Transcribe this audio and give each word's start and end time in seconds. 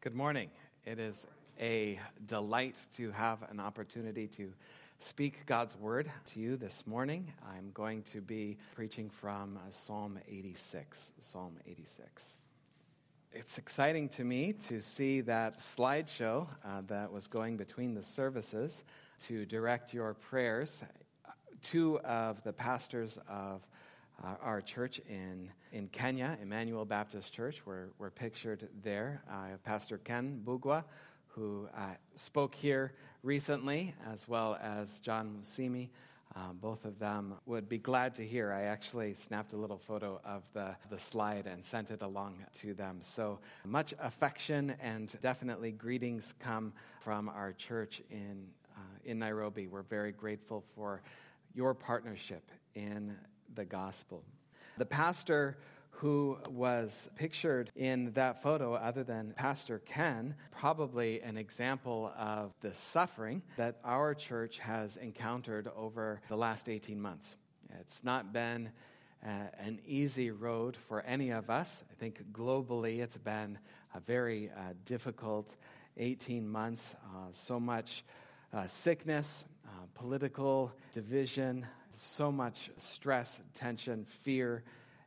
Good 0.00 0.14
morning. 0.14 0.50
It 0.86 1.00
is 1.00 1.26
a 1.58 1.98
delight 2.24 2.76
to 2.98 3.10
have 3.10 3.42
an 3.50 3.58
opportunity 3.58 4.28
to 4.28 4.52
speak 5.00 5.44
God's 5.44 5.74
word 5.74 6.08
to 6.26 6.38
you 6.38 6.56
this 6.56 6.86
morning. 6.86 7.32
I'm 7.44 7.72
going 7.74 8.04
to 8.12 8.20
be 8.20 8.58
preaching 8.76 9.10
from 9.10 9.58
Psalm 9.70 10.20
86. 10.28 11.14
Psalm 11.20 11.56
86. 11.66 12.36
It's 13.32 13.58
exciting 13.58 14.08
to 14.10 14.22
me 14.22 14.52
to 14.68 14.80
see 14.80 15.20
that 15.22 15.58
slideshow 15.58 16.46
uh, 16.64 16.82
that 16.86 17.10
was 17.10 17.26
going 17.26 17.56
between 17.56 17.94
the 17.94 18.02
services 18.02 18.84
to 19.24 19.46
direct 19.46 19.92
your 19.92 20.14
prayers. 20.14 20.84
Two 21.60 21.98
of 22.02 22.40
the 22.44 22.52
pastors 22.52 23.18
of 23.28 23.66
uh, 24.22 24.34
our 24.42 24.60
church 24.60 25.00
in, 25.08 25.50
in 25.72 25.88
Kenya, 25.88 26.38
Emmanuel 26.42 26.84
Baptist 26.84 27.32
Church. 27.32 27.62
We're, 27.64 27.88
we're 27.98 28.10
pictured 28.10 28.68
there. 28.82 29.22
Uh, 29.30 29.56
Pastor 29.64 29.98
Ken 29.98 30.42
Mbugua, 30.44 30.84
who 31.28 31.68
uh, 31.76 31.94
spoke 32.16 32.54
here 32.54 32.92
recently, 33.22 33.94
as 34.12 34.28
well 34.28 34.58
as 34.62 34.98
John 35.00 35.38
Musimi. 35.40 35.90
Um, 36.36 36.58
both 36.60 36.84
of 36.84 36.98
them 36.98 37.34
would 37.46 37.68
be 37.68 37.78
glad 37.78 38.14
to 38.16 38.26
hear. 38.26 38.52
I 38.52 38.64
actually 38.64 39.14
snapped 39.14 39.54
a 39.54 39.56
little 39.56 39.78
photo 39.78 40.20
of 40.24 40.42
the, 40.52 40.76
the 40.90 40.98
slide 40.98 41.46
and 41.46 41.64
sent 41.64 41.90
it 41.90 42.02
along 42.02 42.44
to 42.60 42.74
them. 42.74 42.98
So 43.00 43.38
much 43.64 43.94
affection 44.00 44.74
and 44.80 45.14
definitely 45.20 45.72
greetings 45.72 46.34
come 46.38 46.72
from 47.00 47.28
our 47.28 47.54
church 47.54 48.02
in, 48.10 48.46
uh, 48.76 48.80
in 49.04 49.18
Nairobi. 49.18 49.68
We're 49.68 49.82
very 49.82 50.12
grateful 50.12 50.64
for 50.74 51.02
your 51.54 51.72
partnership 51.72 52.50
in 52.74 53.16
the 53.54 53.64
gospel. 53.64 54.24
The 54.76 54.86
pastor 54.86 55.58
who 55.90 56.38
was 56.48 57.08
pictured 57.16 57.72
in 57.74 58.12
that 58.12 58.40
photo, 58.40 58.74
other 58.74 59.02
than 59.02 59.32
Pastor 59.36 59.80
Ken, 59.80 60.34
probably 60.52 61.20
an 61.22 61.36
example 61.36 62.12
of 62.16 62.52
the 62.60 62.72
suffering 62.72 63.42
that 63.56 63.80
our 63.84 64.14
church 64.14 64.60
has 64.60 64.96
encountered 64.96 65.68
over 65.76 66.20
the 66.28 66.36
last 66.36 66.68
18 66.68 67.00
months. 67.00 67.36
It's 67.80 68.04
not 68.04 68.32
been 68.32 68.70
uh, 69.26 69.28
an 69.58 69.80
easy 69.84 70.30
road 70.30 70.76
for 70.76 71.00
any 71.02 71.30
of 71.30 71.50
us. 71.50 71.82
I 71.90 71.94
think 71.98 72.22
globally 72.32 73.00
it's 73.00 73.18
been 73.18 73.58
a 73.92 73.98
very 73.98 74.50
uh, 74.56 74.74
difficult 74.84 75.56
18 75.96 76.48
months. 76.48 76.94
Uh, 77.04 77.26
so 77.32 77.58
much 77.58 78.04
uh, 78.52 78.68
sickness, 78.68 79.44
uh, 79.78 79.82
political 79.94 80.72
division, 80.92 81.64
so 81.92 82.32
much 82.32 82.70
stress, 82.78 83.40
tension, 83.54 84.04
fear, 84.04 84.64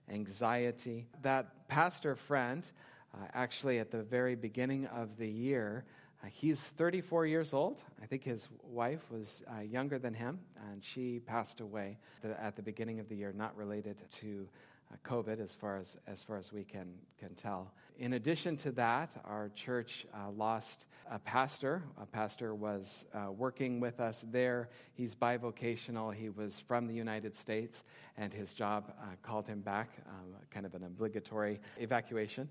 anxiety. 0.09 1.07
That 1.23 1.67
pastor 1.67 2.15
friend, 2.15 2.65
uh, 3.13 3.27
actually, 3.33 3.79
at 3.79 3.91
the 3.91 4.03
very 4.03 4.35
beginning 4.35 4.85
of 4.87 5.17
the 5.17 5.27
year, 5.27 5.83
uh, 6.23 6.27
he's 6.27 6.61
34 6.61 7.25
years 7.25 7.53
old. 7.53 7.81
I 8.01 8.05
think 8.05 8.23
his 8.23 8.47
wife 8.63 9.11
was 9.11 9.43
uh, 9.47 9.61
younger 9.61 9.99
than 9.99 10.13
him, 10.13 10.39
and 10.71 10.83
she 10.83 11.19
passed 11.19 11.59
away 11.59 11.97
the, 12.21 12.41
at 12.41 12.55
the 12.55 12.61
beginning 12.61 12.99
of 12.99 13.09
the 13.09 13.15
year, 13.15 13.33
not 13.35 13.55
related 13.57 13.97
to 14.19 14.47
uh, 14.91 14.95
COVID, 15.05 15.41
as 15.41 15.53
far 15.53 15.77
as, 15.77 15.97
as 16.07 16.23
far 16.23 16.37
as 16.37 16.53
we 16.53 16.63
can, 16.63 16.93
can 17.19 17.33
tell. 17.35 17.73
In 18.01 18.13
addition 18.13 18.57
to 18.57 18.71
that, 18.71 19.11
our 19.25 19.51
church 19.53 20.07
uh, 20.11 20.31
lost 20.31 20.87
a 21.11 21.19
pastor. 21.19 21.83
A 22.01 22.05
pastor 22.07 22.55
was 22.55 23.05
uh, 23.13 23.31
working 23.31 23.79
with 23.79 23.99
us 23.99 24.25
there. 24.31 24.69
He's 24.95 25.13
bivocational. 25.13 26.11
He 26.11 26.29
was 26.29 26.59
from 26.59 26.87
the 26.87 26.95
United 26.95 27.37
States, 27.37 27.83
and 28.17 28.33
his 28.33 28.55
job 28.55 28.91
uh, 28.99 29.05
called 29.21 29.45
him 29.45 29.59
back, 29.59 29.91
um, 30.09 30.33
kind 30.49 30.65
of 30.65 30.73
an 30.73 30.83
obligatory 30.83 31.59
evacuation. 31.77 32.49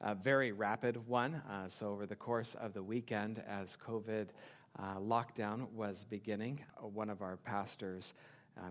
A 0.00 0.14
very 0.14 0.52
rapid 0.52 1.06
one. 1.06 1.42
Uh, 1.46 1.68
so, 1.68 1.90
over 1.90 2.06
the 2.06 2.16
course 2.16 2.56
of 2.58 2.72
the 2.72 2.82
weekend, 2.82 3.42
as 3.46 3.76
COVID 3.86 4.28
uh, 4.78 4.94
lockdown 4.94 5.70
was 5.72 6.06
beginning, 6.08 6.64
one 6.80 7.10
of 7.10 7.20
our 7.20 7.36
pastors, 7.36 8.14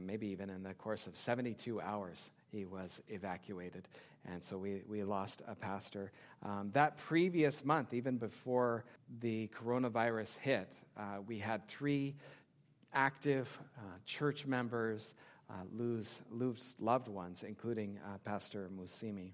maybe 0.01 0.25
even 0.25 0.49
in 0.49 0.63
the 0.63 0.73
course 0.73 1.05
of 1.05 1.15
72 1.15 1.79
hours, 1.81 2.31
he 2.55 2.65
was 2.65 3.01
evacuated. 3.09 3.87
And 4.31 4.43
so 4.43 4.57
we, 4.57 4.81
we 4.87 5.03
lost 5.03 5.41
a 5.47 5.53
pastor. 5.53 6.11
Um, 6.41 6.71
that 6.73 6.97
previous 6.97 7.63
month, 7.65 7.93
even 7.93 8.17
before 8.17 8.85
the 9.19 9.49
coronavirus 9.49 10.37
hit, 10.37 10.69
uh, 10.97 11.17
we 11.27 11.37
had 11.37 11.67
three 11.67 12.15
active 12.93 13.47
uh, 13.77 13.81
church 14.05 14.45
members 14.45 15.13
uh, 15.49 15.53
lose, 15.73 16.21
lose 16.31 16.75
loved 16.79 17.07
ones, 17.07 17.43
including 17.43 17.99
uh, 18.03 18.17
Pastor 18.23 18.69
Musimi. 18.75 19.31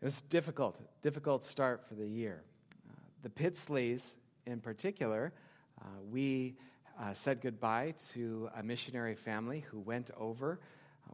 It 0.00 0.04
was 0.04 0.22
difficult, 0.22 0.80
difficult 1.02 1.44
start 1.44 1.86
for 1.86 1.94
the 1.94 2.08
year. 2.08 2.42
Uh, 2.88 2.94
the 3.22 3.28
Pitsleys, 3.28 4.14
in 4.46 4.60
particular, 4.60 5.32
uh, 5.80 5.84
we 6.10 6.54
said 7.14 7.40
goodbye 7.40 7.92
to 8.12 8.48
a 8.56 8.62
missionary 8.62 9.16
family 9.16 9.64
who 9.70 9.80
went 9.80 10.10
over 10.16 10.60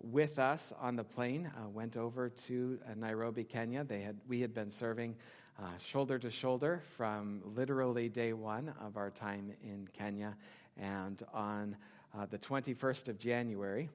with 0.03 0.39
us 0.39 0.73
on 0.81 0.97
the 0.97 1.05
plane, 1.05 1.51
uh, 1.57 1.69
went 1.69 1.97
over 1.97 2.29
to 2.29 2.79
uh, 2.87 2.95
Nairobi, 2.97 3.45
Kenya. 3.45 3.85
They 3.85 4.01
had, 4.01 4.17
we 4.29 4.41
had 4.41 4.55
been 4.55 4.71
serving 4.71 5.17
uh, 5.59 5.67
shoulder 5.79 6.19
to 6.19 6.31
shoulder 6.31 6.83
from 6.97 7.43
literally 7.57 8.09
day 8.09 8.33
one 8.33 8.73
of 8.81 8.97
our 8.97 9.11
time 9.11 9.53
in 9.63 9.89
Kenya. 9.93 10.37
And 10.77 11.23
on 11.33 11.77
uh, 12.17 12.27
the 12.27 12.39
21st 12.39 13.09
of 13.09 13.19
January 13.19 13.89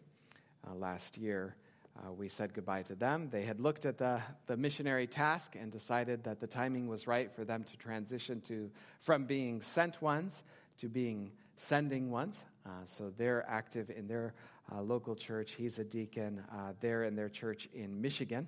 uh, 0.68 0.76
last 0.76 1.18
year, 1.18 1.56
uh, 1.98 2.12
we 2.12 2.28
said 2.28 2.54
goodbye 2.54 2.82
to 2.84 2.96
them. 2.96 3.30
They 3.32 3.44
had 3.44 3.60
looked 3.60 3.86
at 3.86 3.98
the, 3.98 4.20
the 4.48 4.58
missionary 4.58 5.08
task 5.08 5.56
and 5.60 5.72
decided 5.72 6.24
that 6.24 6.40
the 6.40 6.48
timing 6.48 6.88
was 6.88 7.08
right 7.08 7.32
for 7.32 7.46
them 7.46 7.64
to 7.64 7.78
transition 7.78 8.42
to, 8.42 8.70
from 9.00 9.26
being 9.26 9.62
sent 9.62 10.02
ones 10.02 10.44
to 10.80 10.90
being 10.90 11.32
sending 11.56 12.10
ones. 12.10 12.44
so 12.86 13.14
they're 13.16 13.46
active 13.48 13.92
in 13.92 14.08
their 14.08 14.34
uh, 14.72 14.82
local 14.82 15.16
church. 15.16 15.54
He's 15.54 15.80
a 15.80 15.84
deacon 15.84 16.44
uh, 16.52 16.74
there 16.80 17.04
in 17.04 17.16
their 17.16 17.30
church 17.30 17.70
in 17.74 18.02
Michigan. 18.02 18.48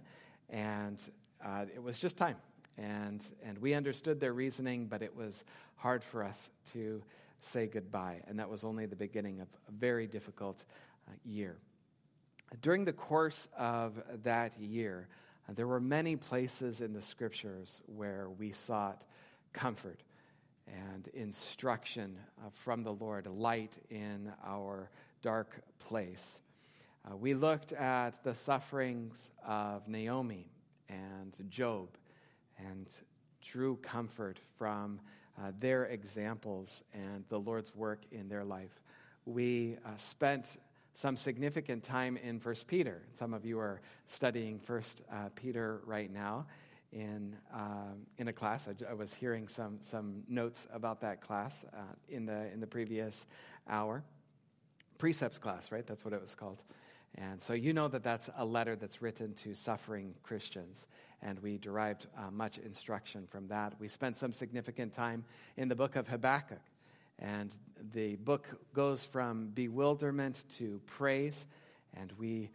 And 0.50 1.02
uh, 1.44 1.66
it 1.74 1.81
was 1.81 2.00
just 2.00 2.18
time. 2.18 2.38
And, 2.78 3.24
and 3.44 3.58
we 3.59 3.74
understood 3.74 4.20
their 4.20 4.34
reasoning, 4.34 4.88
but 4.88 5.02
it 5.02 5.16
was 5.16 5.44
hard 5.76 6.03
for 6.03 6.24
us 6.24 6.50
to 6.74 7.02
say 7.42 7.68
goodbye. 7.68 8.22
And 8.28 8.40
that 8.40 8.50
was 8.50 8.64
only 8.64 8.86
the 8.86 8.96
beginning 8.96 9.40
of 9.40 9.48
a 9.68 9.72
very 9.72 10.08
difficult 10.08 10.66
uh, 11.08 11.12
year. 11.24 11.58
During 12.62 12.86
the 12.86 12.94
course 12.94 13.47
of 13.58 14.02
that 14.24 14.59
year, 14.59 15.08
uh, 15.47 15.53
there 15.53 15.68
were 15.68 15.80
many 15.80 16.16
places 16.16 16.82
in 16.82 16.94
the 16.94 17.02
scriptures 17.02 17.82
where 17.86 18.30
we 18.38 18.52
sought 18.52 19.03
comfort 19.53 20.02
and 20.68 21.08
instruction 21.14 22.18
uh, 22.40 22.50
from 22.52 22.84
the 22.84 22.94
Lord, 22.94 23.28
light 23.28 23.78
in 23.90 24.32
our 24.46 24.90
dark 25.25 25.59
place. 25.80 26.40
Uh, 27.03 27.18
we 27.18 27.34
looked 27.34 27.74
at 27.74 28.24
the 28.24 28.36
sufferings 28.36 29.31
of 29.44 29.88
Naomi 29.88 30.52
and 30.88 31.36
Job 31.50 31.90
and 32.59 32.88
drew 33.44 33.78
comfort 33.78 34.40
from 34.56 35.00
uh, 35.40 35.52
their 35.59 35.85
examples 35.85 36.84
and 36.94 37.25
the 37.30 37.40
Lord's 37.40 37.75
work 37.75 38.03
in 38.12 38.30
their 38.30 38.46
life. 38.46 38.84
We 39.25 39.78
uh, 39.84 39.97
spent 39.97 40.58
some 40.94 41.18
significant 41.18 41.84
time 41.84 42.18
in 42.18 42.40
First 42.40 42.68
Peter. 42.68 43.02
Some 43.16 43.34
of 43.34 43.47
you 43.47 43.58
are 43.58 43.81
studying 44.06 44.59
First 44.59 45.02
uh, 45.12 45.30
Peter 45.34 45.81
right 45.88 46.14
now 46.14 46.46
in, 46.94 47.35
um, 47.52 48.06
in 48.19 48.28
a 48.28 48.34
class. 48.34 48.68
I, 48.68 48.91
I, 48.91 48.94
was 48.94 49.12
hearing 49.12 49.47
some, 49.47 49.80
some 49.81 50.22
notes 50.30 50.68
about 50.72 51.02
that 51.02 51.19
class 51.19 51.66
uh, 51.74 51.80
in, 52.09 52.28
the, 52.28 52.53
in 52.53 52.59
the 52.59 52.68
previous 52.68 53.25
hour 53.68 54.03
precepts 54.97 55.38
class, 55.38 55.72
right? 55.72 55.85
That's 55.85 56.03
what 56.03 56.13
it 56.13 56.22
was 56.22 56.35
called. 56.35 56.63
And 57.17 57.41
so 57.41 57.53
you 57.53 57.73
know 57.73 57.88
that 57.88 58.03
that's 58.03 58.29
a 58.38 58.45
letter 58.45 58.75
that's 58.75 59.01
written 59.01 59.33
to 59.35 59.53
suffering 59.53 60.13
Christians. 60.23 60.85
And 61.22 61.39
we 61.39 61.57
derived 61.57 62.07
uh, 62.17 62.29
much 62.31 62.57
instruction 62.57 63.25
from 63.29 63.47
that. 63.47 63.73
We 63.79 63.88
spent 63.88 64.17
some 64.17 64.34
significant 64.34 64.93
time 64.93 65.23
in 65.55 65.70
the 65.70 65.75
book 65.75 65.96
of 65.96 66.08
Habakkuk. 66.08 66.61
And 67.20 67.55
the 67.93 68.17
book 68.17 68.46
goes 68.73 69.05
from 69.05 69.47
bewilderment 69.53 70.43
to 70.58 70.81
praise. 70.87 71.46
And 71.93 72.11
we 72.20 72.49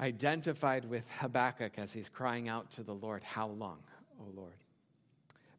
identified 0.00 0.84
with 0.84 1.04
Habakkuk 1.18 1.72
as 1.76 1.92
he's 1.92 2.08
crying 2.08 2.48
out 2.48 2.70
to 2.72 2.84
the 2.84 2.94
Lord, 2.94 3.24
How 3.24 3.48
long, 3.48 3.78
O 4.20 4.26
Lord? 4.36 4.54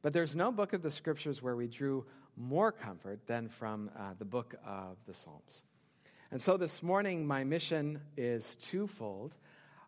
But 0.01 0.13
there's 0.13 0.35
no 0.35 0.51
book 0.51 0.71
of 0.71 0.81
the 0.81 0.91
scriptures 0.91 1.41
where 1.41 1.55
we 1.55 1.67
drew 1.67 2.05
more 2.37 2.71
comfort 2.71 3.19
than 3.27 3.49
from 3.49 3.89
uh, 3.97 4.13
the 4.19 4.25
book 4.25 4.55
of 4.65 4.97
the 5.05 5.13
Psalms. 5.13 5.63
And 6.31 6.41
so 6.41 6.57
this 6.57 6.81
morning, 6.81 7.25
my 7.25 7.43
mission 7.43 8.01
is 8.17 8.55
twofold. 8.55 9.35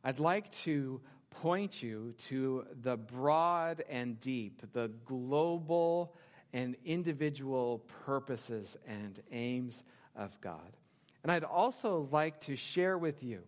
I'd 0.04 0.20
like 0.20 0.52
to 0.64 1.02
point 1.30 1.82
you 1.82 2.14
to 2.18 2.66
the 2.82 2.98
broad 2.98 3.84
and 3.90 4.20
deep, 4.20 4.62
the 4.74 4.90
global 5.06 6.16
and 6.54 6.76
individual 6.86 7.84
purposes 8.06 8.78
and 8.88 9.20
aims 9.32 9.84
of 10.16 10.40
God. 10.42 10.78
And 11.24 11.32
I'd 11.32 11.44
also 11.44 12.08
like 12.12 12.40
to 12.42 12.56
share 12.56 12.98
with 12.98 13.24
you 13.24 13.42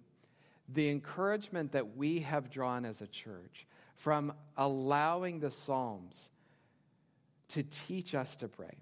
the 0.68 0.90
encouragement 0.90 1.72
that 1.72 1.96
we 1.96 2.20
have 2.20 2.50
drawn 2.50 2.86
as 2.86 3.02
a 3.02 3.08
church 3.08 3.66
from 3.96 4.34
allowing 4.58 5.40
the 5.40 5.52
Psalms 5.52 6.30
to 7.50 7.64
teach 7.64 8.14
us 8.16 8.36
to 8.38 8.48
pray, 8.48 8.78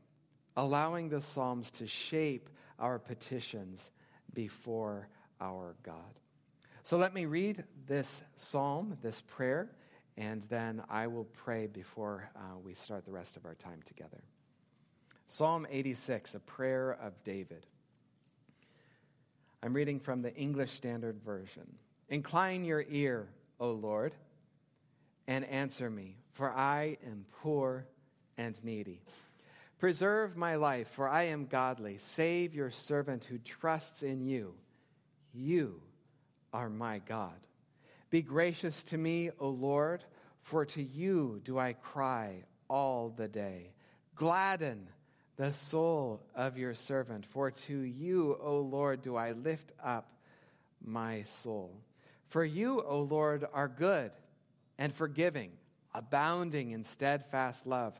allowing 0.56 1.09
the 1.09 1.21
Psalms 1.21 1.71
to 1.71 1.88
shape 1.88 2.50
our 2.80 3.00
petitions 3.00 3.92
before 4.38 5.10
our 5.42 5.75
God. 5.81 6.19
So 6.84 6.95
let 7.00 7.12
me 7.12 7.25
read 7.25 7.63
this 7.88 8.22
psalm, 8.36 8.95
this 9.01 9.19
prayer, 9.19 9.72
and 10.16 10.44
then 10.44 10.84
I 10.92 11.07
will 11.07 11.25
pray 11.25 11.66
before 11.66 12.30
uh, 12.36 12.60
we 12.63 12.75
start 12.75 13.04
the 13.04 13.12
rest 13.12 13.36
of 13.36 13.45
our 13.45 13.56
time 13.56 13.80
together. 13.84 14.22
Psalm 15.25 15.66
86, 15.72 16.36
a 16.36 16.39
prayer 16.39 16.95
of 17.01 17.13
David. 17.24 17.66
I'm 19.63 19.74
reading 19.74 20.00
from 20.00 20.22
the 20.22 20.36
English 20.36 20.74
Standard 20.74 21.19
Version. 21.25 21.66
Incline 22.07 22.63
your 22.63 22.86
ear, 22.92 23.30
O 23.60 23.72
Lord, 23.72 24.13
and 25.28 25.45
answer 25.45 25.90
me, 25.90 26.16
for 26.33 26.51
I 26.51 26.98
am 27.04 27.25
poor 27.42 27.88
and 28.38 28.63
needy. 28.63 29.01
Preserve 29.80 30.36
my 30.36 30.56
life, 30.56 30.88
for 30.90 31.08
I 31.08 31.24
am 31.24 31.46
godly. 31.46 31.98
Save 31.98 32.56
your 32.56 32.72
servant 32.72 33.26
who 33.26 33.38
trusts 33.38 34.02
in 34.02 34.26
you. 34.26 34.54
You 35.34 35.82
are 36.52 36.70
my 36.70 37.00
God. 37.00 37.36
Be 38.10 38.22
gracious 38.22 38.82
to 38.84 38.98
me, 38.98 39.30
O 39.40 39.50
Lord, 39.50 40.04
for 40.42 40.66
to 40.66 40.82
you 40.82 41.42
do 41.44 41.60
I 41.60 41.74
cry 41.74 42.44
all 42.70 43.14
the 43.16 43.28
day. 43.28 43.72
Gladden 44.16 44.88
the 45.36 45.54
soul 45.54 46.24
of 46.34 46.58
your 46.58 46.74
servant, 46.74 47.26
for 47.26 47.52
to 47.52 47.78
you, 47.78 48.38
O 48.42 48.60
Lord, 48.60 49.04
do 49.04 49.16
I 49.16 49.34
lift 49.34 49.72
up 49.84 50.10
my 50.84 51.22
soul. 51.24 51.72
For 52.30 52.44
you, 52.44 52.82
O 52.82 53.02
Lord, 53.02 53.46
are 53.54 53.68
good 53.68 54.12
and 54.80 54.94
forgiving, 54.94 55.52
abounding 55.94 56.72
in 56.72 56.84
steadfast 56.84 57.68
love 57.68 58.00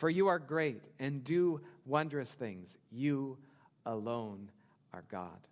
For 0.00 0.08
you 0.08 0.28
are 0.28 0.38
great 0.38 0.88
and 0.98 1.22
do 1.22 1.60
wondrous 1.84 2.32
things. 2.32 2.74
You 2.90 3.36
alone 3.84 4.50
are 4.94 5.04
God. 5.10 5.46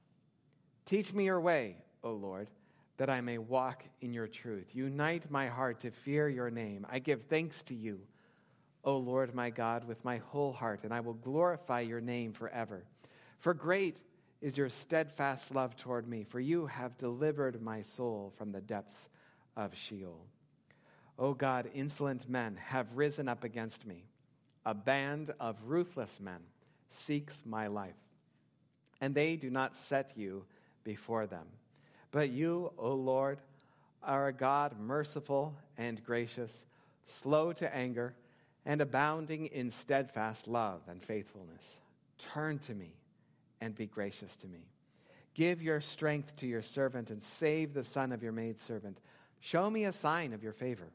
Teach 0.87 1.13
me 1.13 1.27
your 1.27 1.39
way, 1.39 1.77
O 2.03 2.13
Lord, 2.13 2.49
that 2.97 3.11
I 3.11 3.21
may 3.21 3.37
walk 3.37 3.85
in 4.01 4.15
your 4.15 4.27
truth. 4.27 4.71
Unite 4.73 5.31
my 5.31 5.49
heart 5.49 5.81
to 5.81 5.91
fear 5.91 6.31
your 6.31 6.51
name. 6.51 6.87
I 6.89 6.99
give 6.99 7.25
thanks 7.25 7.63
to 7.65 7.75
you, 7.75 8.01
O 8.85 8.97
Lord 8.97 9.35
my 9.35 9.51
God, 9.51 9.85
with 9.85 10.03
my 10.03 10.17
whole 10.17 10.55
heart, 10.55 10.81
and 10.83 10.95
I 10.95 11.01
will 11.01 11.13
glorify 11.13 11.81
your 11.81 12.01
name 12.01 12.33
forever. 12.33 12.85
For 13.41 13.53
great 13.53 14.01
is 14.41 14.57
your 14.57 14.71
steadfast 14.71 15.55
love 15.55 15.77
toward 15.77 16.09
me, 16.09 16.25
for 16.25 16.41
you 16.41 16.65
have 16.69 16.97
delivered 16.97 17.61
my 17.61 17.83
soul 17.83 18.33
from 18.39 18.53
the 18.53 18.63
depths 18.63 19.11
of 19.59 19.77
Sheol. 19.77 20.25
O 21.19 21.35
God, 21.35 21.69
insolent 21.75 22.31
men 22.31 22.57
have 22.57 22.97
risen 22.97 23.29
up 23.29 23.45
against 23.45 23.85
me 23.85 24.05
a 24.69 24.75
band 24.75 25.31
of 25.41 25.57
ruthless 25.65 26.21
men 26.21 26.41
seeks 26.91 27.43
my 27.47 27.69
life, 27.69 27.97
and 29.01 29.15
they 29.15 29.35
do 29.35 29.49
not 29.49 29.75
set 29.75 30.13
you 30.15 30.45
before 30.85 31.27
them. 31.27 31.47
But 32.11 32.29
you, 32.29 32.71
O 32.77 32.93
Lord, 32.93 33.39
are 34.03 34.29
a 34.29 34.33
God 34.35 34.79
merciful 34.79 35.55
and 35.79 36.05
gracious, 36.05 36.67
slow 37.07 37.55
to 37.55 37.75
anger, 37.75 38.13
and 38.67 38.83
abounding 38.83 39.47
in 39.47 39.71
steadfast 39.71 40.47
love 40.47 40.83
and 40.87 41.03
faithfulness. 41.03 41.79
Turn 42.19 42.59
to 42.59 42.75
me 42.75 42.93
and 43.63 43.75
be 43.75 43.87
gracious 43.87 44.37
to 44.37 44.47
me. 44.49 44.67
Give 45.33 45.63
your 45.63 45.81
strength 45.81 46.37
to 46.37 46.47
your 46.47 46.61
servant 46.61 47.09
and 47.09 47.23
save 47.23 47.73
the 47.73 47.85
son 47.85 48.13
of 48.13 48.23
your 48.23 48.33
maidservant. 48.33 49.01
Show 49.41 49.71
me 49.71 49.85
a 49.85 49.93
sign 49.93 50.35
of 50.35 50.43
your 50.43 50.53
favor, 50.53 50.91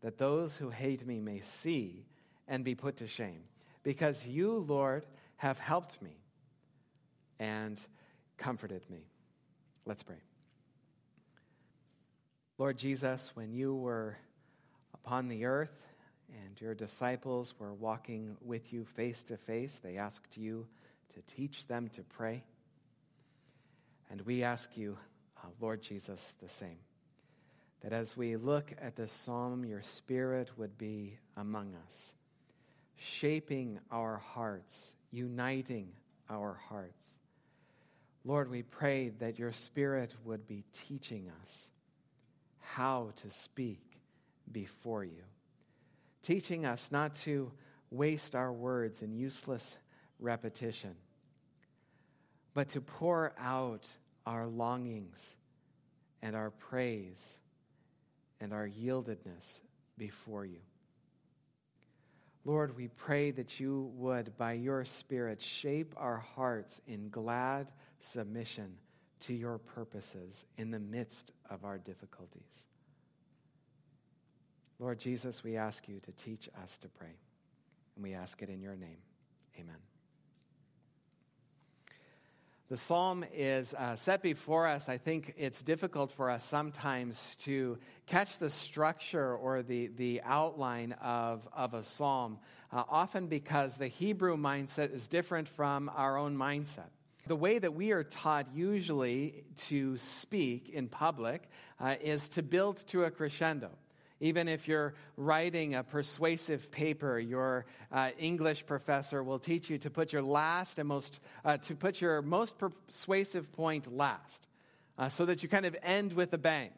that 0.00 0.16
those 0.16 0.56
who 0.56 0.70
hate 0.70 1.06
me 1.06 1.20
may 1.20 1.40
see 1.40 2.06
and 2.50 2.64
be 2.64 2.74
put 2.74 2.96
to 2.96 3.06
shame, 3.06 3.44
because 3.84 4.26
you, 4.26 4.66
Lord, 4.68 5.06
have 5.36 5.58
helped 5.58 6.02
me 6.02 6.16
and 7.38 7.80
comforted 8.36 8.82
me. 8.90 9.06
Let's 9.86 10.02
pray. 10.02 10.20
Lord 12.58 12.76
Jesus, 12.76 13.30
when 13.34 13.52
you 13.54 13.74
were 13.74 14.18
upon 14.92 15.28
the 15.28 15.46
earth 15.46 15.74
and 16.44 16.60
your 16.60 16.74
disciples 16.74 17.54
were 17.58 17.72
walking 17.72 18.36
with 18.42 18.72
you 18.72 18.84
face 18.84 19.22
to 19.24 19.36
face, 19.36 19.80
they 19.82 19.96
asked 19.96 20.36
you 20.36 20.66
to 21.14 21.22
teach 21.34 21.66
them 21.68 21.88
to 21.94 22.02
pray. 22.02 22.42
And 24.10 24.20
we 24.22 24.42
ask 24.42 24.76
you, 24.76 24.98
uh, 25.38 25.46
Lord 25.60 25.82
Jesus, 25.82 26.34
the 26.42 26.48
same. 26.48 26.78
That 27.82 27.92
as 27.92 28.16
we 28.16 28.36
look 28.36 28.72
at 28.82 28.96
this 28.96 29.12
psalm, 29.12 29.64
your 29.64 29.82
spirit 29.82 30.50
would 30.58 30.76
be 30.76 31.16
among 31.36 31.74
us 31.86 32.12
shaping 33.00 33.80
our 33.90 34.18
hearts, 34.18 34.92
uniting 35.10 35.88
our 36.28 36.60
hearts. 36.68 37.02
Lord, 38.26 38.50
we 38.50 38.62
pray 38.62 39.08
that 39.20 39.38
your 39.38 39.52
Spirit 39.52 40.14
would 40.24 40.46
be 40.46 40.64
teaching 40.86 41.30
us 41.42 41.70
how 42.58 43.12
to 43.22 43.30
speak 43.30 43.80
before 44.52 45.02
you, 45.02 45.22
teaching 46.22 46.66
us 46.66 46.90
not 46.92 47.14
to 47.14 47.50
waste 47.90 48.34
our 48.34 48.52
words 48.52 49.00
in 49.00 49.14
useless 49.14 49.78
repetition, 50.18 50.94
but 52.52 52.68
to 52.68 52.82
pour 52.82 53.32
out 53.38 53.88
our 54.26 54.46
longings 54.46 55.34
and 56.20 56.36
our 56.36 56.50
praise 56.50 57.38
and 58.42 58.52
our 58.52 58.68
yieldedness 58.68 59.60
before 59.96 60.44
you. 60.44 60.60
Lord, 62.44 62.76
we 62.76 62.88
pray 62.88 63.30
that 63.32 63.60
you 63.60 63.92
would, 63.96 64.36
by 64.38 64.54
your 64.54 64.84
Spirit, 64.84 65.42
shape 65.42 65.94
our 65.96 66.18
hearts 66.18 66.80
in 66.86 67.10
glad 67.10 67.70
submission 68.00 68.76
to 69.20 69.34
your 69.34 69.58
purposes 69.58 70.46
in 70.56 70.70
the 70.70 70.78
midst 70.78 71.32
of 71.50 71.64
our 71.64 71.76
difficulties. 71.76 72.66
Lord 74.78 74.98
Jesus, 74.98 75.44
we 75.44 75.58
ask 75.58 75.86
you 75.88 76.00
to 76.00 76.12
teach 76.12 76.48
us 76.62 76.78
to 76.78 76.88
pray, 76.88 77.18
and 77.94 78.02
we 78.02 78.14
ask 78.14 78.40
it 78.40 78.48
in 78.48 78.62
your 78.62 78.76
name. 78.76 79.02
Amen. 79.58 79.76
The 82.70 82.76
psalm 82.76 83.24
is 83.34 83.74
uh, 83.74 83.96
set 83.96 84.22
before 84.22 84.68
us. 84.68 84.88
I 84.88 84.96
think 84.96 85.34
it's 85.36 85.60
difficult 85.60 86.12
for 86.12 86.30
us 86.30 86.44
sometimes 86.44 87.34
to 87.40 87.78
catch 88.06 88.38
the 88.38 88.48
structure 88.48 89.34
or 89.34 89.64
the, 89.64 89.88
the 89.88 90.22
outline 90.24 90.92
of, 91.02 91.48
of 91.52 91.74
a 91.74 91.82
psalm, 91.82 92.38
uh, 92.72 92.84
often 92.88 93.26
because 93.26 93.74
the 93.74 93.88
Hebrew 93.88 94.36
mindset 94.36 94.94
is 94.94 95.08
different 95.08 95.48
from 95.48 95.90
our 95.96 96.16
own 96.16 96.36
mindset. 96.36 96.90
The 97.26 97.34
way 97.34 97.58
that 97.58 97.74
we 97.74 97.90
are 97.90 98.04
taught 98.04 98.46
usually 98.54 99.42
to 99.66 99.96
speak 99.96 100.68
in 100.68 100.86
public 100.86 101.48
uh, 101.80 101.96
is 102.00 102.28
to 102.30 102.42
build 102.44 102.86
to 102.86 103.02
a 103.02 103.10
crescendo. 103.10 103.70
Even 104.20 104.48
if 104.48 104.68
you're 104.68 104.94
writing 105.16 105.74
a 105.74 105.82
persuasive 105.82 106.70
paper, 106.70 107.18
your 107.18 107.64
uh, 107.90 108.10
English 108.18 108.66
professor 108.66 109.22
will 109.22 109.38
teach 109.38 109.70
you 109.70 109.78
to 109.78 109.90
put 109.90 110.12
your 110.12 110.22
last 110.22 110.78
and 110.78 110.86
most, 110.86 111.20
uh, 111.44 111.56
to 111.56 111.74
put 111.74 112.00
your 112.00 112.20
most 112.20 112.56
persuasive 112.58 113.50
point 113.52 113.90
last, 113.90 114.46
uh, 114.98 115.08
so 115.08 115.24
that 115.24 115.42
you 115.42 115.48
kind 115.48 115.64
of 115.64 115.74
end 115.82 116.12
with 116.12 116.32
a 116.34 116.38
bang. 116.38 116.70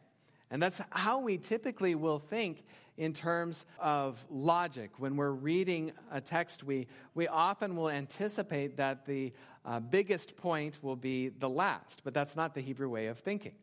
And 0.49 0.61
that's 0.61 0.79
how 0.91 1.19
we 1.19 1.37
typically 1.37 1.95
will 1.95 2.19
think 2.19 2.63
in 2.95 3.13
terms 3.13 3.65
of 3.79 4.23
logic. 4.29 4.91
When 4.99 5.17
we're 5.17 5.31
reading 5.31 5.91
a 6.11 6.21
text, 6.21 6.63
we, 6.63 6.87
we 7.15 7.27
often 7.27 7.75
will 7.75 7.89
anticipate 7.89 8.77
that 8.77 9.05
the 9.05 9.33
uh, 9.65 9.79
biggest 9.79 10.37
point 10.37 10.77
will 10.81 10.95
be 10.95 11.29
the 11.29 11.49
last, 11.49 12.01
but 12.03 12.13
that's 12.13 12.35
not 12.35 12.53
the 12.53 12.61
Hebrew 12.61 12.89
way 12.89 13.07
of 13.07 13.19
thinking. 13.19 13.55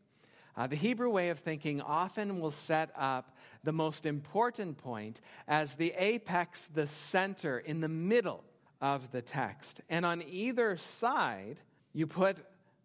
Uh, 0.61 0.67
the 0.67 0.77
Hebrew 0.77 1.09
way 1.09 1.31
of 1.31 1.39
thinking 1.39 1.81
often 1.81 2.39
will 2.39 2.51
set 2.51 2.91
up 2.95 3.35
the 3.65 3.73
most 3.73 4.05
important 4.05 4.77
point 4.77 5.23
as 5.49 5.73
the 5.73 5.95
apex, 5.97 6.69
the 6.75 6.87
center, 6.87 7.59
in 7.59 7.81
the 7.81 7.89
middle 7.89 8.45
of 8.79 9.11
the 9.11 9.23
text. 9.23 9.81
And 9.89 10.05
on 10.05 10.23
either 10.29 10.77
side, 10.77 11.61
you 11.95 12.07
put 12.07 12.37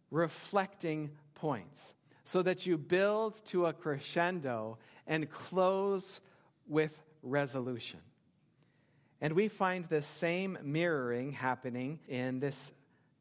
reflecting 0.09 1.11
points 1.33 1.93
so 2.23 2.41
that 2.43 2.65
you 2.65 2.77
build 2.77 3.45
to 3.47 3.65
a 3.65 3.73
crescendo 3.73 4.77
and 5.05 5.29
close 5.29 6.21
with 6.69 6.97
resolution. 7.23 7.99
And 9.19 9.33
we 9.33 9.49
find 9.49 9.83
the 9.83 10.01
same 10.01 10.57
mirroring 10.63 11.33
happening 11.33 11.99
in 12.07 12.39
this 12.39 12.71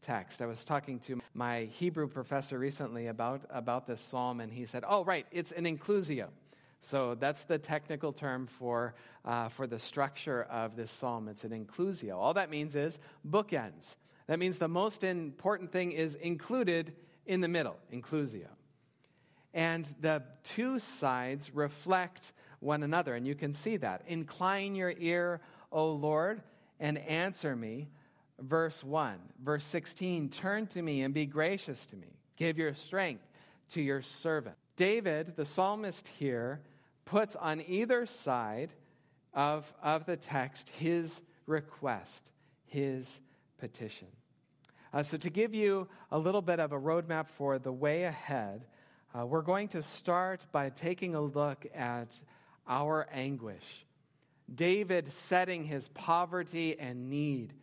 text. 0.05 0.43
I 0.43 0.47
was 0.47 0.65
talking 0.65 0.99
to 1.01 1.21
my 1.33 1.65
Hebrew 1.65 2.07
professor 2.09 2.59
recently 2.59 3.07
about, 3.07 3.43
about 3.51 3.87
this 3.87 4.01
psalm, 4.01 4.41
and 4.41 4.53
he 4.53 4.67
said, 4.67 4.85
Oh, 4.87 5.05
right, 5.05 5.27
it's 5.33 5.51
an 5.53 5.65
inclusio. 5.65 6.29
So 6.81 7.15
that's 7.15 7.45
the 7.45 7.57
technical 7.57 8.13
term 8.13 8.47
for, 8.47 8.95
uh, 9.25 9.49
for 9.49 9.67
the 9.67 9.79
structure 9.79 10.43
of 10.43 10.77
this 10.77 10.91
psalm. 10.91 11.29
It's 11.29 11.45
an 11.45 11.53
inclusio. 11.53 12.17
All 12.17 12.35
that 12.35 12.51
means 12.51 12.77
is 12.77 12.99
bookends. 13.29 13.97
That 14.27 14.39
means 14.39 14.59
the 14.59 14.69
most 14.69 15.03
important 15.03 15.73
thing 15.73 15.93
is 15.93 16.15
included 16.15 16.95
in 17.25 17.41
the 17.41 17.49
middle, 17.49 17.77
inclusio. 17.93 18.49
And 19.55 19.87
the 20.01 20.23
two 20.43 20.79
sides 20.79 21.55
reflect 21.55 22.33
one 22.61 22.83
another, 22.83 23.15
and 23.15 23.27
you 23.27 23.35
can 23.35 23.55
see 23.55 23.79
that. 23.79 24.03
Incline 24.07 24.75
your 24.75 24.93
ear, 24.99 25.41
O 25.73 25.93
Lord, 25.93 26.43
and 26.79 26.99
answer 26.99 27.57
me. 27.57 27.89
Verse 28.45 28.85
1. 28.85 29.17
Verse 29.43 29.65
16 29.65 30.29
Turn 30.29 30.67
to 30.69 30.83
me 30.83 31.03
and 31.03 31.15
be 31.15 31.27
gracious 31.27 31.87
to 31.87 31.97
me. 31.97 32.09
Give 32.37 32.59
your 32.59 32.75
strength 32.75 33.25
to 33.71 33.83
your 33.83 34.03
servant. 34.03 34.57
David, 34.77 35.37
the 35.37 35.45
psalmist 35.45 36.09
here, 36.09 36.61
puts 37.05 37.37
on 37.37 37.63
either 37.67 38.07
side 38.07 38.71
of, 39.33 39.73
of 39.83 40.05
the 40.07 40.17
text 40.17 40.69
his 40.71 41.21
request, 41.47 42.31
his 42.67 43.21
petition. 43.59 44.09
Uh, 44.93 45.03
so, 45.03 45.17
to 45.17 45.31
give 45.31 45.55
you 45.55 45.89
a 46.13 46.19
little 46.19 46.43
bit 46.43 46.61
of 46.61 46.73
a 46.73 46.79
roadmap 46.79 47.29
for 47.29 47.59
the 47.59 47.73
way 47.73 48.05
ahead, 48.05 48.65
uh, 49.19 49.25
we're 49.27 49.43
going 49.43 49.69
to 49.69 49.83
start 49.83 50.45
by 50.53 50.71
taking 50.71 51.15
a 51.15 51.21
look 51.21 51.67
at 51.75 52.21
our 52.67 53.07
anguish 53.13 53.85
David 54.53 55.13
setting 55.13 55.65
his 55.65 55.89
poverty 55.89 56.79
and 56.79 57.09
need 57.09 57.55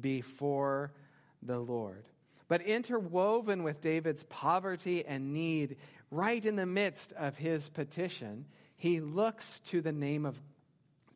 before 0.00 0.92
the 1.42 1.58
Lord. 1.58 2.04
But 2.48 2.62
interwoven 2.62 3.62
with 3.62 3.80
David's 3.80 4.24
poverty 4.24 5.04
and 5.04 5.32
need, 5.32 5.76
right 6.10 6.44
in 6.44 6.56
the 6.56 6.66
midst 6.66 7.12
of 7.12 7.36
his 7.36 7.68
petition, 7.68 8.46
he 8.76 9.00
looks 9.00 9.60
to 9.60 9.80
the 9.80 9.92
name 9.92 10.24
of, 10.24 10.40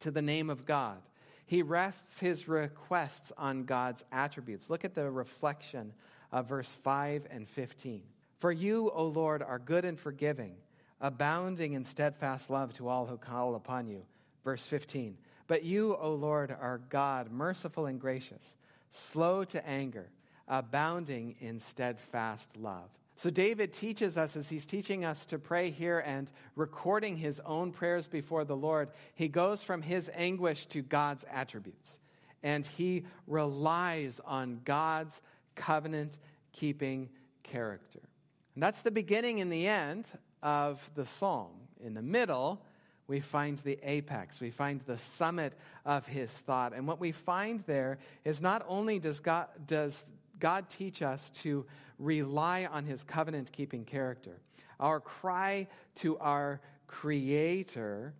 to 0.00 0.10
the 0.10 0.22
name 0.22 0.50
of 0.50 0.66
God. 0.66 0.99
He 1.46 1.62
rests 1.62 2.20
his 2.20 2.49
requests 2.49 3.32
on 3.37 3.64
God's 3.64 4.04
attributes. 4.12 4.70
Look 4.70 4.84
at 4.84 4.94
the 4.94 5.10
reflection 5.10 5.92
of 6.32 6.49
verse 6.49 6.72
5 6.72 7.26
and 7.30 7.49
15. 7.49 8.02
For 8.38 8.52
you, 8.52 8.90
O 8.94 9.06
Lord, 9.06 9.42
are 9.42 9.58
good 9.58 9.84
and 9.84 9.99
forgiving, 9.99 10.54
abounding 11.00 11.75
in 11.75 11.84
steadfast 11.84 12.50
love 12.50 12.72
to 12.75 12.88
all 12.88 13.06
who 13.06 13.18
call 13.18 13.54
upon 13.54 13.88
you. 13.88 14.02
Verse 14.44 14.64
15 14.66 15.16
But 15.46 15.64
you, 15.64 15.96
O 15.96 16.14
Lord, 16.14 16.50
are 16.58 16.80
God, 16.88 17.30
merciful 17.30 17.87
and 17.87 18.00
gracious, 18.00 18.56
slow 18.90 19.44
to 19.44 19.66
anger, 19.66 20.11
abounding 20.47 21.37
in 21.40 21.59
steadfast 21.59 22.56
love. 22.56 22.90
So, 23.16 23.28
David 23.28 23.73
teaches 23.73 24.16
us 24.16 24.35
as 24.35 24.49
he's 24.49 24.64
teaching 24.64 25.04
us 25.04 25.26
to 25.26 25.38
pray 25.38 25.70
here 25.70 25.99
and 25.99 26.30
recording 26.56 27.16
his 27.16 27.38
own 27.40 27.70
prayers 27.70 28.09
before 28.09 28.44
the 28.44 28.56
Lord, 28.56 28.88
he 29.14 29.28
goes 29.28 29.62
from 29.62 29.82
his 29.82 30.11
anguish 30.14 30.66
to 30.66 30.80
God's 30.80 31.25
attributes. 31.30 31.99
And 32.42 32.64
he 32.64 33.04
relies 33.26 34.20
on 34.25 34.62
God's 34.64 35.20
covenant 35.54 36.16
keeping 36.52 37.11
character. 37.42 38.00
And 38.54 38.62
that's 38.62 38.80
the 38.80 38.90
beginning 38.90 39.40
and 39.40 39.52
the 39.52 39.66
end 39.66 40.09
of 40.42 40.90
the 40.94 41.04
psalm. 41.04 41.52
In 41.82 41.92
the 41.92 42.02
middle, 42.02 42.62
we 43.10 43.18
find 43.18 43.58
the 43.58 43.76
apex, 43.82 44.40
we 44.40 44.52
find 44.52 44.80
the 44.86 44.96
summit 44.96 45.52
of 45.84 46.06
his 46.06 46.30
thought. 46.30 46.72
And 46.72 46.86
what 46.86 47.00
we 47.00 47.10
find 47.10 47.58
there 47.66 47.98
is 48.24 48.40
not 48.40 48.64
only 48.68 49.00
does 49.00 49.18
God, 49.18 49.48
does 49.66 50.04
God 50.38 50.70
teach 50.70 51.02
us 51.02 51.28
to 51.42 51.66
rely 51.98 52.68
on 52.70 52.84
his 52.84 53.02
covenant 53.02 53.50
keeping 53.50 53.84
character, 53.84 54.40
our 54.78 55.00
cry 55.00 55.66
to 55.96 56.18
our 56.18 56.60
Creator 56.86 58.14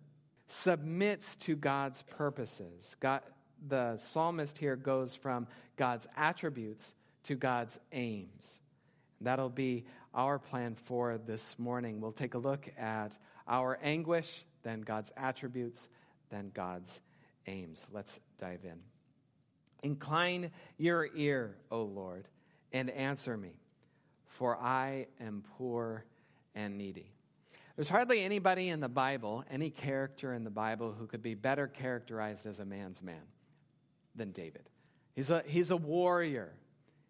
submits 0.47 1.37
to 1.37 1.55
God's 1.55 2.01
purposes. 2.01 2.95
God, 2.99 3.21
the 3.65 3.97
psalmist 3.97 4.57
here 4.57 4.75
goes 4.75 5.15
from 5.15 5.47
God's 5.77 6.05
attributes 6.17 6.93
to 7.23 7.35
God's 7.35 7.79
aims. 7.93 8.59
That'll 9.21 9.49
be 9.49 9.85
our 10.13 10.37
plan 10.37 10.75
for 10.75 11.17
this 11.17 11.57
morning. 11.57 12.01
We'll 12.01 12.11
take 12.11 12.33
a 12.33 12.39
look 12.39 12.67
at 12.77 13.13
our 13.47 13.79
anguish 13.81 14.45
then 14.63 14.81
God's 14.81 15.11
attributes, 15.17 15.89
then 16.29 16.51
God's 16.53 17.01
aims. 17.47 17.85
Let's 17.91 18.19
dive 18.39 18.63
in. 18.63 18.79
Incline 19.83 20.51
your 20.77 21.09
ear, 21.15 21.57
O 21.71 21.83
Lord, 21.83 22.27
and 22.71 22.89
answer 22.89 23.35
me, 23.35 23.53
for 24.27 24.57
I 24.57 25.07
am 25.19 25.43
poor 25.57 26.05
and 26.53 26.77
needy. 26.77 27.11
There's 27.75 27.89
hardly 27.89 28.23
anybody 28.23 28.69
in 28.69 28.79
the 28.79 28.89
Bible, 28.89 29.43
any 29.49 29.69
character 29.69 30.33
in 30.33 30.43
the 30.43 30.51
Bible, 30.51 30.93
who 30.97 31.07
could 31.07 31.23
be 31.23 31.33
better 31.33 31.67
characterized 31.67 32.45
as 32.45 32.59
a 32.59 32.65
man's 32.65 33.01
man 33.01 33.23
than 34.15 34.31
David. 34.31 34.69
He's 35.15 35.29
a, 35.29 35.43
he's 35.47 35.71
a 35.71 35.77
warrior. 35.77 36.53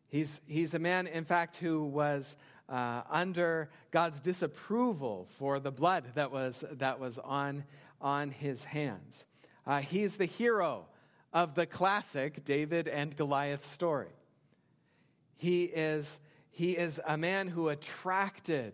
He's, 0.08 0.40
he's 0.46 0.74
a 0.74 0.80
man, 0.80 1.08
in 1.08 1.26
fact, 1.26 1.58
who 1.58 1.84
was 1.84 2.36
uh, 2.72 3.02
under 3.10 3.70
God's 3.92 4.22
disapproval 4.22 5.28
for 5.38 5.60
the 5.60 5.72
blood 5.72 6.06
that 6.16 6.32
was, 6.32 6.64
that 6.72 7.00
was 7.00 7.20
on, 7.20 7.66
on 8.00 8.32
his 8.32 8.64
hands. 8.64 9.26
Uh, 9.68 9.80
he's 9.80 10.16
the 10.16 10.26
hero 10.26 10.86
of 11.34 11.54
the 11.54 11.66
classic 11.66 12.46
David 12.46 12.88
and 12.88 13.16
Goliath 13.16 13.66
story. 13.66 14.16
He 15.38 15.64
is, 15.64 16.20
he 16.50 16.72
is 16.72 17.02
a 17.06 17.18
man 17.18 17.48
who 17.48 17.70
attracted 17.70 18.74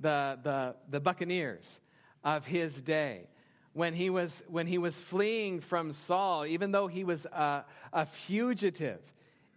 the, 0.00 0.38
the, 0.42 0.74
the 0.90 1.00
buccaneers 1.00 1.80
of 2.24 2.46
his 2.46 2.82
day. 2.82 3.28
When 3.72 3.92
he, 3.92 4.08
was, 4.08 4.42
when 4.48 4.66
he 4.66 4.78
was 4.78 4.98
fleeing 4.98 5.60
from 5.60 5.92
Saul, 5.92 6.46
even 6.46 6.72
though 6.72 6.86
he 6.86 7.04
was 7.04 7.26
a, 7.26 7.64
a 7.92 8.06
fugitive, 8.06 9.00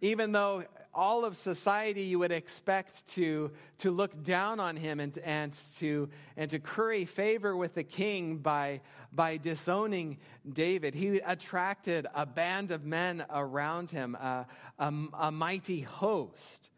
even 0.02 0.34
though 0.34 0.66
all 0.94 1.24
of 1.24 1.38
society 1.38 2.04
you 2.04 2.20
would 2.20 2.32
expect 2.32 3.08
to, 3.08 3.52
to 3.80 3.92
look 3.92 4.24
down 4.24 4.60
on 4.60 4.76
him 4.76 5.00
and, 5.00 5.18
and, 5.20 5.58
to, 5.78 6.10
and 6.36 6.50
to 6.50 6.60
curry 6.60 7.06
favor 7.06 7.56
with 7.56 7.76
the 7.76 7.84
king 7.84 8.38
by, 8.38 8.82
by 9.14 9.38
disowning 9.38 10.18
David. 10.52 10.96
He 10.96 11.20
attracted 11.20 12.08
a 12.14 12.26
band 12.26 12.72
of 12.72 12.86
men 12.86 13.26
around 13.30 13.92
him, 13.92 14.16
a, 14.16 14.48
a, 14.80 15.32
mighty 15.32 15.82
host. 15.82 16.70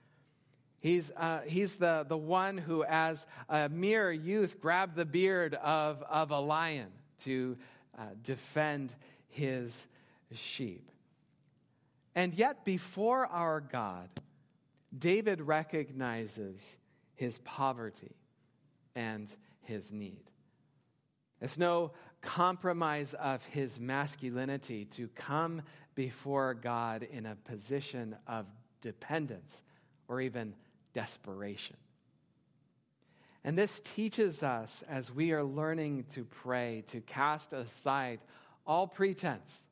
He's, 0.79 1.11
uh, 1.15 1.41
he's 1.45 1.75
the, 1.75 2.05
the 2.07 2.17
one 2.17 2.57
who, 2.57 2.83
as 2.83 3.25
a 3.47 3.69
mere 3.69 4.11
youth, 4.11 4.59
grabbed 4.59 4.95
the 4.95 5.05
beard 5.05 5.53
of, 5.55 6.03
of 6.09 6.31
a 6.31 6.39
lion 6.39 6.89
to 7.23 7.57
uh, 7.97 8.03
defend 8.23 8.93
his 9.29 9.87
sheep. 10.33 10.90
And 12.15 12.33
yet, 12.33 12.65
before 12.65 13.25
our 13.27 13.61
God, 13.61 14.09
David 14.97 15.41
recognizes 15.41 16.77
his 17.15 17.37
poverty 17.39 18.15
and 18.95 19.27
his 19.61 19.91
need. 19.91 20.23
It's 21.39 21.57
no 21.57 21.91
compromise 22.21 23.13
of 23.13 23.43
his 23.45 23.79
masculinity 23.79 24.85
to 24.85 25.07
come 25.09 25.61
before 25.95 26.53
God 26.53 27.03
in 27.03 27.25
a 27.25 27.35
position 27.35 28.15
of 28.27 28.45
dependence 28.81 29.63
or 30.07 30.21
even 30.21 30.53
desperation. 30.93 31.77
And 33.43 33.57
this 33.57 33.79
teaches 33.79 34.43
us 34.43 34.83
as 34.87 35.11
we 35.11 35.31
are 35.31 35.43
learning 35.43 36.05
to 36.13 36.25
pray 36.25 36.83
to 36.89 37.01
cast 37.01 37.53
aside 37.53 38.19
all 38.67 38.87
pretense 38.87 39.65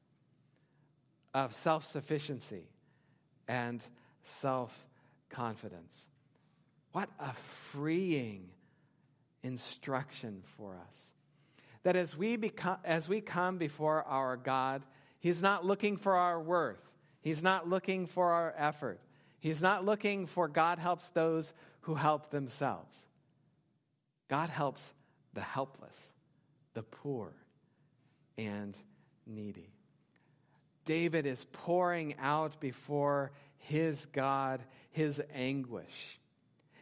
of 1.33 1.53
self 1.53 1.86
sufficiency 1.86 2.63
and 3.48 3.83
self 4.24 4.74
confidence. 5.29 6.07
What 6.91 7.09
a 7.19 7.33
freeing 7.33 8.50
instruction 9.43 10.41
for 10.57 10.75
us. 10.88 11.13
That 11.83 11.95
as 11.95 12.17
we, 12.17 12.36
become, 12.36 12.77
as 12.83 13.07
we 13.07 13.21
come 13.21 13.57
before 13.57 14.03
our 14.03 14.38
God, 14.38 14.83
He's 15.19 15.41
not 15.41 15.65
looking 15.65 15.98
for 15.98 16.15
our 16.15 16.39
worth, 16.39 16.81
He's 17.21 17.43
not 17.43 17.67
looking 17.67 18.07
for 18.07 18.31
our 18.31 18.53
effort, 18.57 19.00
He's 19.39 19.62
not 19.62 19.86
looking 19.86 20.25
for 20.25 20.48
God 20.48 20.79
helps 20.79 21.09
those 21.09 21.53
who 21.81 21.95
help 21.95 22.29
themselves. 22.29 23.05
God 24.27 24.50
helps 24.50 24.93
the 25.33 25.41
helpless, 25.41 26.13
the 26.74 26.83
poor, 26.83 27.33
and 28.38 28.77
needy. 29.25 29.71
David 30.89 31.27
is 31.27 31.43
pouring 31.51 32.15
out 32.19 32.60
before 32.60 33.31
his 33.58 34.08
God 34.08 34.60
his 34.89 35.22
anguish. 35.36 36.19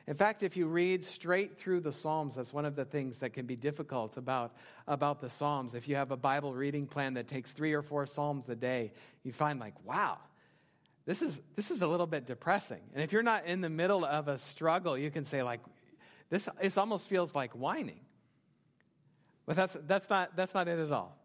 In 0.08 0.14
fact, 0.14 0.44
if 0.44 0.56
you 0.56 0.68
read 0.68 1.04
straight 1.04 1.58
through 1.58 1.82
the 1.82 1.92
Psalms, 1.92 2.36
that's 2.36 2.54
one 2.54 2.64
of 2.64 2.78
the 2.78 2.86
things 2.86 3.18
that 3.18 3.34
can 3.34 3.46
be 3.46 3.58
difficult 3.58 4.16
about, 4.16 4.56
about 4.88 5.20
the 5.20 5.30
Psalms. 5.30 5.76
If 5.76 5.90
you 5.90 5.98
have 5.98 6.12
a 6.12 6.16
Bible 6.16 6.54
reading 6.54 6.88
plan 6.88 7.16
that 7.16 7.28
takes 7.28 7.52
three 7.52 7.74
or 7.74 7.82
four 7.82 8.06
Psalms 8.06 8.48
a 8.48 8.56
day, 8.56 8.94
you 9.26 9.34
find 9.34 9.60
like, 9.60 9.74
wow, 9.84 10.20
this 11.06 11.22
is, 11.22 11.42
this 11.58 11.70
is 11.70 11.82
a 11.82 11.88
little 11.88 12.08
bit 12.08 12.26
depressing. 12.26 12.84
And 12.94 13.04
if 13.04 13.12
you're 13.12 13.24
not 13.24 13.46
in 13.46 13.60
the 13.60 13.70
middle 13.70 14.06
of 14.06 14.30
a 14.30 14.38
struggle, 14.38 14.98
you 14.98 15.12
can 15.12 15.26
say, 15.26 15.44
like, 15.44 15.60
this, 16.30 16.48
this 16.62 16.78
almost 16.78 17.10
feels 17.10 17.36
like 17.36 17.52
whining. 17.52 18.00
But 19.46 19.58
that's, 19.58 19.76
that's, 19.86 20.10
not, 20.10 20.34
that's 20.38 20.54
not 20.54 20.70
it 20.70 20.80
at 20.80 20.94
all. 20.94 21.18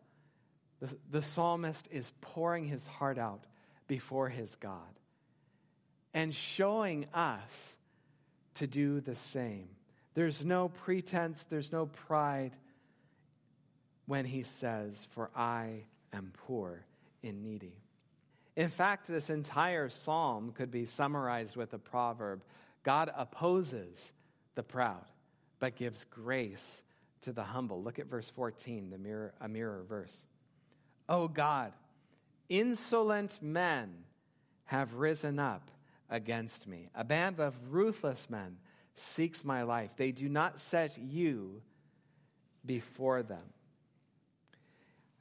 The, 0.83 0.89
the 1.13 1.23
psalmist 1.23 1.89
is 1.93 2.11
pouring 2.21 2.67
his 2.67 2.89
heart 2.89 3.17
out 3.17 3.45
before 3.87 4.29
his 4.29 4.57
God 4.57 4.81
and 6.13 6.35
showing 6.35 7.07
us 7.15 7.77
to 8.55 8.67
do 8.67 9.01
the 9.01 9.15
same. 9.15 9.69
There's 10.15 10.45
no 10.45 10.69
pretense, 10.69 11.45
there's 11.49 11.71
no 11.71 11.87
pride 11.87 12.51
when 14.07 14.25
he 14.25 14.43
says, 14.43 15.07
For 15.13 15.31
I 15.37 15.85
am 16.13 16.33
poor 16.47 16.85
and 17.23 17.45
needy. 17.45 17.77
In 18.57 18.69
fact, 18.69 19.07
this 19.07 19.31
entire 19.31 19.89
psalm 19.89 20.53
could 20.53 20.73
be 20.73 20.85
summarized 20.85 21.57
with 21.57 21.73
a 21.75 21.79
proverb 21.79 22.43
God 22.83 23.13
opposes 23.17 24.13
the 24.57 24.65
proud, 24.65 25.05
but 25.61 25.77
gives 25.77 26.03
grace 26.05 26.83
to 27.21 27.33
the 27.33 27.45
humble. 27.45 27.81
Look 27.81 28.01
at 28.01 28.07
verse 28.09 28.29
14, 28.31 28.91
the 28.91 28.99
mirror, 28.99 29.33
a 29.41 29.49
mirror 29.49 29.85
verse. 29.89 30.27
Oh 31.09 31.29
God, 31.29 31.73
insolent 32.49 33.39
men 33.43 33.95
have 34.65 34.95
risen 34.95 35.39
up 35.39 35.71
against 36.09 36.67
me. 36.67 36.89
A 36.95 37.05
band 37.05 37.41
of 37.41 37.55
ruthless 37.71 38.29
men 38.31 38.57
seeks 38.95 39.45
my 39.45 39.63
life. 39.63 39.95
They 39.97 40.13
do 40.13 40.29
not 40.29 40.61
set 40.61 40.99
you 40.99 41.63
before 42.65 43.23
them. 43.23 43.43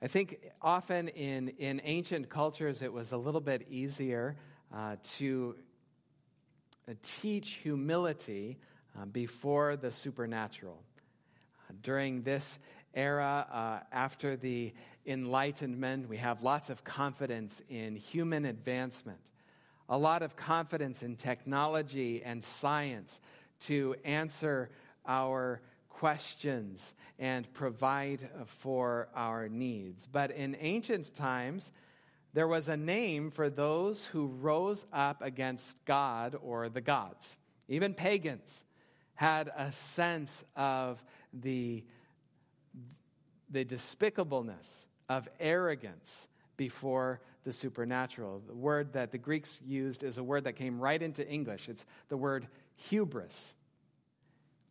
I 0.01 0.07
think 0.07 0.39
often 0.61 1.09
in, 1.09 1.49
in 1.59 1.81
ancient 1.83 2.29
cultures 2.29 2.81
it 2.81 2.91
was 2.91 3.11
a 3.11 3.17
little 3.17 3.41
bit 3.41 3.67
easier 3.69 4.35
uh, 4.73 4.95
to 5.17 5.55
uh, 6.89 6.93
teach 7.03 7.51
humility 7.55 8.57
uh, 8.99 9.05
before 9.05 9.75
the 9.75 9.91
supernatural. 9.91 10.81
During 11.83 12.23
this 12.23 12.57
era, 12.93 13.47
uh, 13.51 13.85
after 13.91 14.35
the 14.35 14.73
Enlightenment, 15.05 16.07
we 16.07 16.17
have 16.17 16.43
lots 16.43 16.69
of 16.69 16.83
confidence 16.83 17.61
in 17.69 17.95
human 17.95 18.45
advancement 18.45 19.19
a 19.91 19.97
lot 19.97 20.23
of 20.23 20.37
confidence 20.37 21.03
in 21.03 21.17
technology 21.17 22.23
and 22.23 22.41
science 22.43 23.19
to 23.59 23.93
answer 24.05 24.69
our 25.05 25.61
questions 25.89 26.93
and 27.19 27.53
provide 27.53 28.29
for 28.45 29.09
our 29.13 29.49
needs. 29.49 30.07
But 30.09 30.31
in 30.31 30.55
ancient 30.61 31.13
times, 31.13 31.73
there 32.33 32.47
was 32.47 32.69
a 32.69 32.77
name 32.77 33.31
for 33.31 33.49
those 33.49 34.05
who 34.05 34.27
rose 34.27 34.85
up 34.93 35.21
against 35.21 35.77
God 35.83 36.37
or 36.41 36.69
the 36.69 36.79
gods. 36.79 37.37
Even 37.67 37.93
pagans 37.93 38.63
had 39.13 39.51
a 39.55 39.73
sense 39.73 40.45
of 40.55 41.03
the, 41.33 41.83
the 43.51 43.65
despicableness 43.65 44.85
of 45.09 45.27
arrogance 45.39 46.27
before 46.57 47.19
the 47.43 47.51
supernatural. 47.51 48.41
The 48.47 48.55
word 48.55 48.93
that 48.93 49.11
the 49.11 49.17
Greeks 49.17 49.59
used 49.65 50.03
is 50.03 50.17
a 50.17 50.23
word 50.23 50.45
that 50.45 50.55
came 50.55 50.79
right 50.79 51.01
into 51.01 51.27
English. 51.27 51.69
It's 51.69 51.85
the 52.09 52.17
word 52.17 52.47
hubris. 52.75 53.53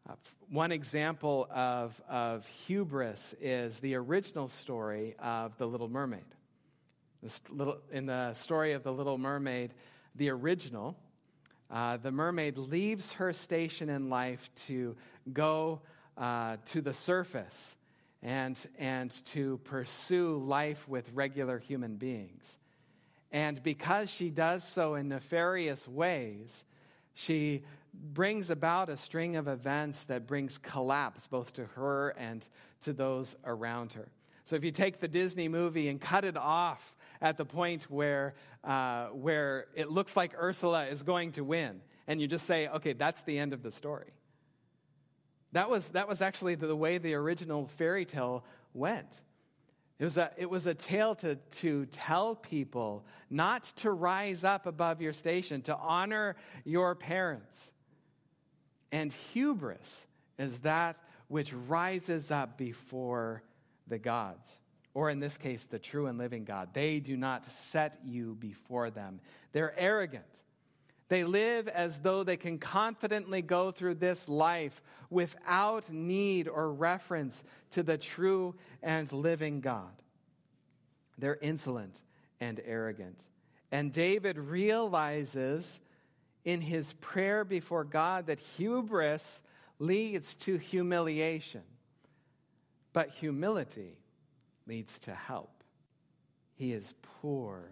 Uh, 0.08 0.14
one 0.48 0.72
example 0.72 1.46
of, 1.50 2.00
of 2.08 2.46
hubris 2.66 3.34
is 3.40 3.78
the 3.80 3.96
original 3.96 4.48
story 4.48 5.14
of 5.18 5.56
The 5.58 5.66
Little 5.66 5.88
Mermaid. 5.88 6.24
Little, 7.50 7.78
in 7.92 8.06
the 8.06 8.32
story 8.32 8.72
of 8.72 8.82
The 8.82 8.92
Little 8.92 9.18
Mermaid, 9.18 9.74
the 10.14 10.30
original, 10.30 10.96
uh, 11.70 11.98
the 11.98 12.10
mermaid 12.10 12.56
leaves 12.56 13.12
her 13.14 13.32
station 13.32 13.88
in 13.88 14.08
life 14.08 14.50
to 14.66 14.96
go 15.32 15.80
uh, 16.16 16.56
to 16.66 16.80
the 16.80 16.92
surface 16.92 17.76
and, 18.22 18.58
and 18.78 19.10
to 19.26 19.58
pursue 19.64 20.36
life 20.38 20.86
with 20.88 21.10
regular 21.14 21.58
human 21.58 21.96
beings. 21.96 22.58
And 23.32 23.62
because 23.62 24.10
she 24.10 24.30
does 24.30 24.64
so 24.64 24.94
in 24.94 25.08
nefarious 25.08 25.86
ways, 25.86 26.64
she 27.14 27.62
brings 27.94 28.50
about 28.50 28.88
a 28.88 28.96
string 28.96 29.36
of 29.36 29.48
events 29.48 30.04
that 30.04 30.26
brings 30.26 30.58
collapse 30.58 31.26
both 31.26 31.52
to 31.54 31.64
her 31.66 32.10
and 32.10 32.46
to 32.82 32.92
those 32.92 33.36
around 33.44 33.92
her. 33.92 34.08
So 34.44 34.56
if 34.56 34.64
you 34.64 34.70
take 34.70 35.00
the 35.00 35.08
Disney 35.08 35.48
movie 35.48 35.88
and 35.88 36.00
cut 36.00 36.24
it 36.24 36.36
off 36.36 36.96
at 37.20 37.36
the 37.36 37.44
point 37.44 37.84
where, 37.84 38.34
uh, 38.64 39.06
where 39.08 39.66
it 39.74 39.90
looks 39.90 40.16
like 40.16 40.34
Ursula 40.36 40.86
is 40.86 41.02
going 41.02 41.32
to 41.32 41.44
win, 41.44 41.80
and 42.08 42.20
you 42.20 42.26
just 42.26 42.46
say, 42.46 42.66
okay, 42.68 42.92
that's 42.92 43.22
the 43.22 43.38
end 43.38 43.52
of 43.52 43.62
the 43.62 43.70
story. 43.70 44.12
That 45.52 45.68
was, 45.68 45.88
that 45.88 46.08
was 46.08 46.22
actually 46.22 46.54
the 46.54 46.76
way 46.76 46.98
the 46.98 47.14
original 47.14 47.66
fairy 47.66 48.04
tale 48.04 48.44
went. 48.72 49.20
It 49.98 50.04
was 50.04 50.16
a, 50.16 50.30
it 50.38 50.48
was 50.48 50.66
a 50.66 50.72
tale 50.74 51.14
to, 51.16 51.34
to 51.36 51.86
tell 51.86 52.34
people 52.34 53.04
not 53.28 53.64
to 53.76 53.90
rise 53.90 54.44
up 54.44 54.66
above 54.66 55.02
your 55.02 55.12
station, 55.12 55.60
to 55.62 55.76
honor 55.76 56.36
your 56.64 56.94
parents. 56.94 57.70
And 58.92 59.12
hubris 59.12 60.06
is 60.38 60.60
that 60.60 60.96
which 61.28 61.52
rises 61.52 62.30
up 62.30 62.56
before 62.56 63.42
the 63.86 63.98
gods, 63.98 64.60
or 64.94 65.10
in 65.10 65.20
this 65.20 65.36
case, 65.36 65.64
the 65.64 65.78
true 65.78 66.06
and 66.06 66.16
living 66.16 66.44
God. 66.44 66.70
They 66.72 66.98
do 66.98 67.16
not 67.16 67.52
set 67.52 67.98
you 68.04 68.36
before 68.40 68.90
them, 68.90 69.20
they're 69.52 69.78
arrogant. 69.78 70.24
They 71.10 71.24
live 71.24 71.66
as 71.66 71.98
though 71.98 72.22
they 72.22 72.36
can 72.36 72.58
confidently 72.58 73.42
go 73.42 73.72
through 73.72 73.96
this 73.96 74.28
life 74.28 74.80
without 75.10 75.92
need 75.92 76.46
or 76.46 76.72
reference 76.72 77.42
to 77.72 77.82
the 77.82 77.98
true 77.98 78.54
and 78.80 79.12
living 79.12 79.60
God. 79.60 79.90
They're 81.18 81.38
insolent 81.42 82.00
and 82.40 82.60
arrogant. 82.64 83.20
And 83.72 83.92
David 83.92 84.38
realizes 84.38 85.80
in 86.44 86.60
his 86.60 86.92
prayer 86.92 87.44
before 87.44 87.82
God 87.82 88.26
that 88.26 88.38
hubris 88.38 89.42
leads 89.80 90.36
to 90.36 90.58
humiliation, 90.58 91.64
but 92.92 93.10
humility 93.10 93.98
leads 94.68 95.00
to 95.00 95.14
help. 95.16 95.64
He 96.54 96.70
is 96.70 96.94
poor 97.20 97.64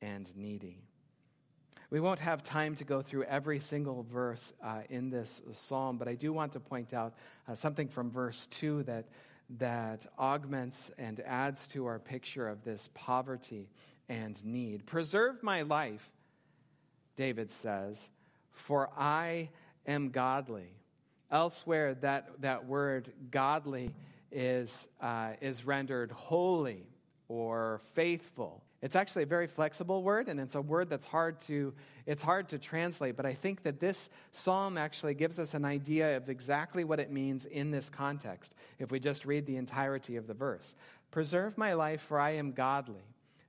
and 0.00 0.34
needy. 0.34 0.87
We 1.90 2.00
won't 2.00 2.20
have 2.20 2.42
time 2.42 2.74
to 2.76 2.84
go 2.84 3.00
through 3.00 3.24
every 3.24 3.60
single 3.60 4.02
verse 4.02 4.52
uh, 4.62 4.80
in 4.90 5.08
this 5.08 5.40
psalm, 5.52 5.96
but 5.96 6.06
I 6.06 6.14
do 6.16 6.34
want 6.34 6.52
to 6.52 6.60
point 6.60 6.92
out 6.92 7.14
uh, 7.48 7.54
something 7.54 7.88
from 7.88 8.10
verse 8.10 8.46
2 8.48 8.82
that, 8.82 9.06
that 9.58 10.06
augments 10.18 10.90
and 10.98 11.18
adds 11.20 11.66
to 11.68 11.86
our 11.86 11.98
picture 11.98 12.46
of 12.46 12.62
this 12.62 12.90
poverty 12.92 13.70
and 14.06 14.42
need. 14.44 14.84
Preserve 14.84 15.42
my 15.42 15.62
life, 15.62 16.10
David 17.16 17.50
says, 17.50 18.10
for 18.50 18.90
I 18.94 19.48
am 19.86 20.10
godly. 20.10 20.74
Elsewhere, 21.30 21.94
that, 21.94 22.28
that 22.40 22.66
word 22.66 23.10
godly 23.30 23.94
is, 24.30 24.88
uh, 25.00 25.30
is 25.40 25.64
rendered 25.64 26.12
holy 26.12 26.84
or 27.28 27.80
faithful 27.94 28.62
it's 28.80 28.94
actually 28.94 29.24
a 29.24 29.26
very 29.26 29.48
flexible 29.48 30.02
word, 30.02 30.28
and 30.28 30.38
it's 30.38 30.54
a 30.54 30.60
word 30.60 30.88
that's 30.88 31.06
hard 31.06 31.40
to, 31.42 31.74
it's 32.06 32.22
hard 32.22 32.48
to 32.50 32.58
translate. 32.58 33.16
But 33.16 33.26
I 33.26 33.34
think 33.34 33.62
that 33.64 33.80
this 33.80 34.08
psalm 34.30 34.78
actually 34.78 35.14
gives 35.14 35.38
us 35.38 35.54
an 35.54 35.64
idea 35.64 36.16
of 36.16 36.28
exactly 36.28 36.84
what 36.84 37.00
it 37.00 37.10
means 37.10 37.44
in 37.44 37.70
this 37.72 37.90
context 37.90 38.54
if 38.78 38.92
we 38.92 39.00
just 39.00 39.24
read 39.24 39.46
the 39.46 39.56
entirety 39.56 40.16
of 40.16 40.26
the 40.26 40.34
verse. 40.34 40.74
Preserve 41.10 41.58
my 41.58 41.72
life, 41.72 42.02
for 42.02 42.20
I 42.20 42.32
am 42.32 42.52
godly. 42.52 43.02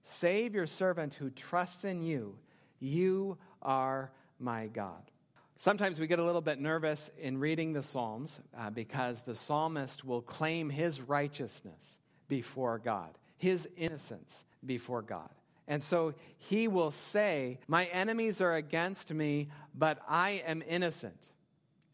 Save 0.04 0.56
your 0.56 0.66
servant 0.66 1.14
who 1.14 1.30
trusts 1.30 1.84
in 1.84 2.02
you. 2.02 2.36
You 2.80 3.38
are 3.62 4.12
my 4.40 4.68
God. 4.68 5.12
Sometimes 5.58 6.00
we 6.00 6.08
get 6.08 6.20
a 6.20 6.24
little 6.24 6.42
bit 6.42 6.60
nervous 6.60 7.12
in 7.20 7.38
reading 7.38 7.74
the 7.74 7.82
Psalms 7.82 8.40
uh, 8.58 8.70
because 8.70 9.22
the 9.22 9.36
psalmist 9.36 10.06
will 10.06 10.22
claim 10.22 10.70
his 10.70 11.02
righteousness 11.02 12.00
before 12.30 12.80
God, 12.80 13.10
his 13.40 13.68
innocence 13.76 14.46
before 14.64 15.02
God. 15.02 15.30
And 15.68 15.84
so 15.84 16.14
he 16.38 16.68
will 16.68 16.92
say, 16.92 17.60
My 17.68 17.86
enemies 17.86 18.42
are 18.42 18.56
against 18.56 19.12
me, 19.12 19.50
but 19.74 20.00
I 20.08 20.44
am 20.46 20.64
innocent. 20.68 21.30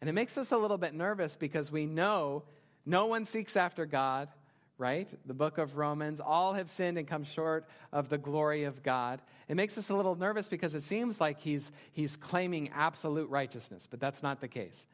And 0.00 0.10
it 0.10 0.12
makes 0.12 0.36
us 0.36 0.52
a 0.52 0.58
little 0.58 0.78
bit 0.78 0.92
nervous 0.92 1.36
because 1.36 1.72
we 1.72 1.86
know 1.86 2.42
no 2.84 3.06
one 3.06 3.24
seeks 3.24 3.56
after 3.56 3.86
God, 3.86 4.28
right? 4.78 5.12
The 5.26 5.34
book 5.34 5.58
of 5.58 5.76
Romans. 5.76 6.20
All 6.20 6.54
have 6.54 6.68
sinned 6.68 6.98
and 6.98 7.06
come 7.06 7.24
short 7.24 7.68
of 7.92 8.08
the 8.08 8.18
glory 8.18 8.64
of 8.64 8.82
God. 8.82 9.20
It 9.48 9.56
makes 9.56 9.78
us 9.78 9.90
a 9.90 9.94
little 9.94 10.14
nervous 10.14 10.48
because 10.48 10.74
it 10.74 10.82
seems 10.82 11.20
like 11.20 11.40
he's, 11.40 11.70
he's 11.92 12.16
claiming 12.16 12.70
absolute 12.74 13.30
righteousness, 13.30 13.86
but 13.90 14.00
that's 14.00 14.22
not 14.22 14.40
the 14.40 14.48
case. 14.48 14.86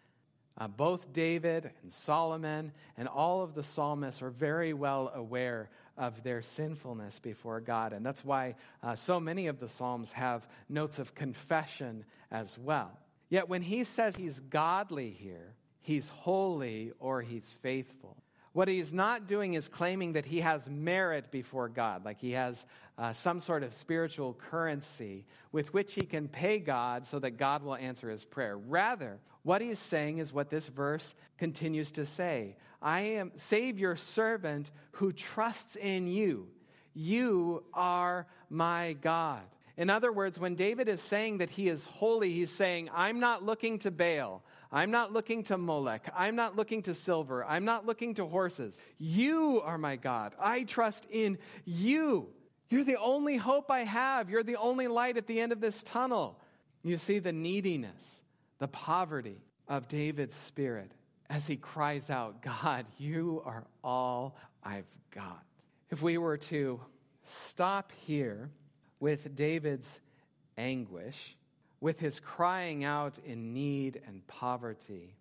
Uh, 0.59 0.69
both 0.69 1.13
David 1.13 1.71
and 1.83 1.93
Solomon 1.93 2.73
and 2.97 3.09
all 3.09 3.43
of 3.43 3.55
the 3.55 3.63
psalmists 3.63 4.21
are 4.23 4.31
very 4.31 4.75
well 4.75 5.11
aware 5.15 5.71
of 5.97 6.23
their 6.23 6.43
sinfulness 6.43 7.19
before 7.19 7.61
God. 7.61 7.93
And 7.93 8.05
that's 8.05 8.25
why 8.25 8.55
uh, 8.83 8.95
so 8.95 9.21
many 9.21 9.47
of 9.47 9.61
the 9.61 9.69
Psalms 9.69 10.13
have 10.13 10.47
notes 10.69 10.99
of 10.99 11.15
confession 11.15 12.05
as 12.31 12.59
well. 12.59 12.91
Yet 13.29 13.49
when 13.49 13.63
he 13.63 13.85
says 13.85 14.17
he's 14.17 14.41
godly 14.41 15.11
here, 15.11 15.55
he's 15.81 16.09
holy 16.09 16.93
or 16.99 17.23
he's 17.23 17.57
faithful. 17.63 18.17
What 18.53 18.69
he's 18.69 18.93
not 18.93 19.27
doing 19.27 19.55
is 19.55 19.69
claiming 19.69 20.13
that 20.13 20.27
he 20.27 20.41
has 20.41 20.69
merit 20.69 21.31
before 21.31 21.69
God, 21.69 22.05
like 22.05 22.21
he 22.21 22.33
has 22.33 22.67
uh, 22.99 23.15
some 23.15 23.41
sort 23.41 23.63
of 23.63 23.73
spiritual 23.73 24.35
currency 24.35 25.25
with 25.53 25.73
which 25.73 25.95
he 25.95 26.03
can 26.03 26.29
pay 26.29 26.59
God 26.59 27.07
so 27.07 27.19
that 27.19 27.39
God 27.39 27.63
will 27.63 27.77
answer 27.77 28.11
his 28.11 28.25
prayer. 28.25 28.59
Rather, 28.59 29.19
what 29.43 29.63
he's 29.63 29.79
saying 29.79 30.19
is 30.19 30.33
what 30.33 30.51
this 30.51 30.69
verse 30.69 31.15
continues 31.39 31.93
to 31.93 32.05
say 32.05 32.57
I 32.83 33.01
am, 33.01 33.33
save 33.37 33.79
your 33.79 33.97
servant 33.97 34.71
who 34.93 35.13
trusts 35.13 35.77
in 35.77 36.07
you. 36.07 36.49
You 36.95 37.65
are 37.73 38.27
my 38.51 38.95
God. 39.01 39.43
In 39.77 39.89
other 39.89 40.13
words, 40.13 40.39
when 40.39 40.55
David 40.55 40.89
is 40.89 41.01
saying 41.01 41.39
that 41.39 41.51
he 41.51 41.69
is 41.69 41.87
holy, 41.87 42.31
he's 42.33 42.51
saying, 42.51 42.91
I'm 42.95 43.21
not 43.21 43.43
looking 43.43 43.79
to 43.81 43.91
Baal. 43.91 44.43
I'm 44.71 44.91
not 44.91 45.13
looking 45.13 45.43
to 45.45 45.57
Molech. 45.57 46.13
I'm 46.15 46.37
not 46.37 46.57
looking 46.57 46.83
to 46.83 46.95
silver. 46.95 47.45
I'm 47.45 47.65
not 47.65 47.87
looking 47.87 48.15
to 48.15 48.27
horses. 48.27 48.79
You 48.99 49.63
are 49.65 49.79
my 49.79 49.97
God. 49.97 50.35
I 50.39 50.65
trust 50.65 51.07
in 51.11 51.39
you. 51.65 52.29
You're 52.69 52.85
the 52.85 52.99
only 52.99 53.37
hope 53.37 53.71
I 53.71 53.81
have. 53.81 54.31
You're 54.31 54.43
the 54.43 54.57
only 54.57 54.89
light 54.89 55.17
at 55.17 55.27
the 55.27 55.41
end 55.41 55.53
of 55.53 55.61
this 55.61 55.83
tunnel. 55.83 56.39
You 56.83 56.97
see 56.97 57.19
the 57.19 57.33
neediness, 57.33 58.23
the 58.59 58.69
poverty 58.69 59.43
of 59.69 59.89
David's 59.89 60.37
spirit 60.37 60.93
as 61.33 61.47
he 61.47 61.57
cries 61.57 62.11
out, 62.11 62.43
God, 62.43 62.85
you 62.99 63.43
are 63.47 63.65
all 63.83 64.37
I've 64.63 64.85
got. 65.11 65.43
If 65.91 66.03
we 66.03 66.19
were 66.19 66.37
to 66.37 66.79
stop 67.25 67.91
here 68.05 68.51
with 69.01 69.35
David's 69.35 69.99
anguish, 70.59 71.35
with 71.81 71.99
his 71.99 72.21
crying 72.21 72.85
out 72.85 73.17
in 73.25 73.55
need 73.55 74.03
and 74.07 74.27
poverty, 74.27 75.17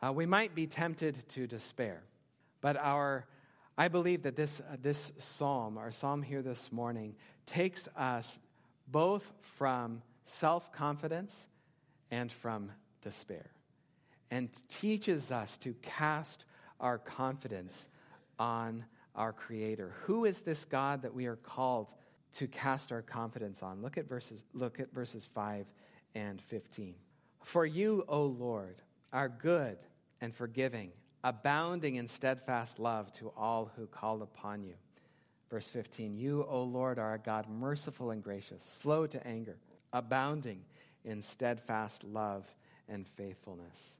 uh, 0.00 0.12
we 0.12 0.24
might 0.24 0.54
be 0.54 0.68
tempted 0.68 1.28
to 1.30 1.48
despair. 1.48 2.00
But 2.60 2.76
our, 2.76 3.26
I 3.76 3.88
believe 3.88 4.22
that 4.22 4.36
this, 4.36 4.60
uh, 4.60 4.76
this 4.80 5.10
psalm, 5.18 5.78
our 5.78 5.90
psalm 5.90 6.22
here 6.22 6.42
this 6.42 6.70
morning, 6.70 7.16
takes 7.46 7.88
us 7.96 8.38
both 8.86 9.32
from 9.40 10.00
self 10.24 10.72
confidence 10.72 11.48
and 12.12 12.30
from 12.30 12.70
despair, 13.02 13.50
and 14.30 14.48
teaches 14.68 15.30
us 15.30 15.56
to 15.58 15.74
cast 15.82 16.44
our 16.78 16.98
confidence 16.98 17.88
on 18.38 18.84
our 19.14 19.32
Creator. 19.32 19.92
Who 20.04 20.24
is 20.24 20.40
this 20.40 20.64
God 20.64 21.02
that 21.02 21.14
we 21.14 21.26
are 21.26 21.36
called 21.36 21.92
to 22.34 22.46
cast 22.46 22.92
our 22.92 23.02
confidence 23.02 23.62
on? 23.62 23.82
Look 23.82 23.98
at 23.98 24.08
verses, 24.08 24.44
look 24.54 24.80
at 24.80 24.92
verses 24.92 25.28
5 25.34 25.66
and 26.14 26.40
15. 26.40 26.94
For 27.42 27.66
you, 27.66 28.04
O 28.08 28.24
Lord, 28.24 28.76
are 29.12 29.28
good 29.28 29.78
and 30.20 30.34
forgiving, 30.34 30.92
abounding 31.24 31.96
in 31.96 32.06
steadfast 32.06 32.78
love 32.78 33.12
to 33.14 33.32
all 33.36 33.70
who 33.76 33.86
call 33.86 34.22
upon 34.22 34.62
you. 34.62 34.74
Verse 35.50 35.68
15 35.68 36.16
You, 36.16 36.46
O 36.48 36.62
Lord, 36.62 36.98
are 36.98 37.14
a 37.14 37.18
God 37.18 37.48
merciful 37.48 38.10
and 38.10 38.22
gracious, 38.22 38.62
slow 38.62 39.06
to 39.06 39.26
anger, 39.26 39.56
abounding 39.92 40.60
in 41.04 41.22
steadfast 41.22 42.04
love 42.04 42.46
and 42.88 43.06
faithfulness. 43.06 43.96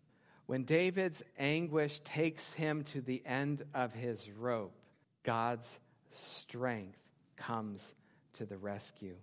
When 0.51 0.65
David's 0.65 1.23
anguish 1.39 2.01
takes 2.01 2.53
him 2.53 2.83
to 2.87 3.01
the 3.01 3.23
end 3.25 3.63
of 3.73 3.95
his 3.95 4.29
rope, 4.29 4.75
God's 5.23 5.79
strength 6.11 6.99
comes 7.37 7.95
to 8.33 8.47
the 8.47 8.57
rescue. 8.57 9.15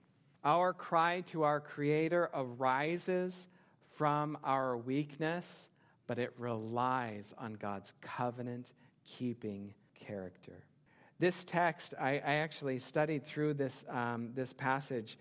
Our 0.46 0.72
cry 0.72 1.26
to 1.28 1.44
our 1.44 1.60
Creator 1.60 2.30
arises 2.34 3.50
from 3.98 4.38
our 4.42 4.78
weakness, 4.78 5.68
but 6.08 6.18
it 6.18 6.34
relies 6.38 7.34
on 7.38 7.56
God's 7.56 7.94
covenant 8.00 8.72
keeping 9.04 9.74
character. 9.96 10.64
This 11.20 11.44
text, 11.44 11.94
I, 12.00 12.22
I, 12.26 12.36
actually 12.36 12.80
studied 12.80 13.26
through 13.26 13.56
this, 13.56 13.84
um, 13.90 14.30
this 14.34 14.54
passage, 14.54 15.18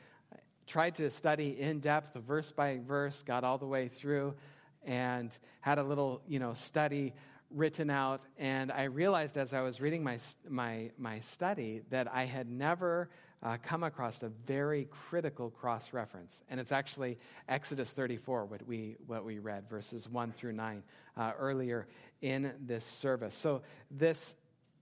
tried 0.68 0.94
to 0.96 1.10
study 1.10 1.60
in 1.60 1.80
depth, 1.80 2.16
verse 2.24 2.52
by 2.52 2.78
verse, 2.86 3.24
got 3.24 3.42
all 3.42 3.58
the 3.58 3.66
way 3.66 3.88
through, 3.88 4.36
and 4.86 5.36
had 5.60 5.78
a 5.78 5.82
little, 5.82 6.22
you 6.26 6.38
know, 6.38 6.54
study 6.54 7.12
written 7.50 7.90
out. 7.90 8.24
And 8.38 8.72
I 8.72 8.84
realized 8.84 9.36
as 9.36 9.52
I 9.52 9.60
was 9.60 9.80
reading 9.80 10.02
my, 10.02 10.18
my, 10.48 10.90
my 10.98 11.20
study 11.20 11.82
that 11.90 12.12
I 12.12 12.24
had 12.24 12.48
never 12.48 13.10
uh, 13.42 13.58
come 13.62 13.82
across 13.82 14.22
a 14.22 14.28
very 14.46 14.88
critical 14.90 15.50
cross 15.50 15.92
reference. 15.92 16.42
And 16.48 16.58
it's 16.58 16.72
actually 16.72 17.18
Exodus 17.48 17.92
34, 17.92 18.46
what 18.46 18.66
we, 18.66 18.96
what 19.06 19.24
we 19.24 19.38
read, 19.38 19.68
verses 19.68 20.08
1 20.08 20.32
through 20.32 20.52
9, 20.52 20.82
uh, 21.16 21.32
earlier 21.38 21.86
in 22.22 22.52
this 22.60 22.84
service. 22.84 23.34
So, 23.34 23.62
this 23.90 24.34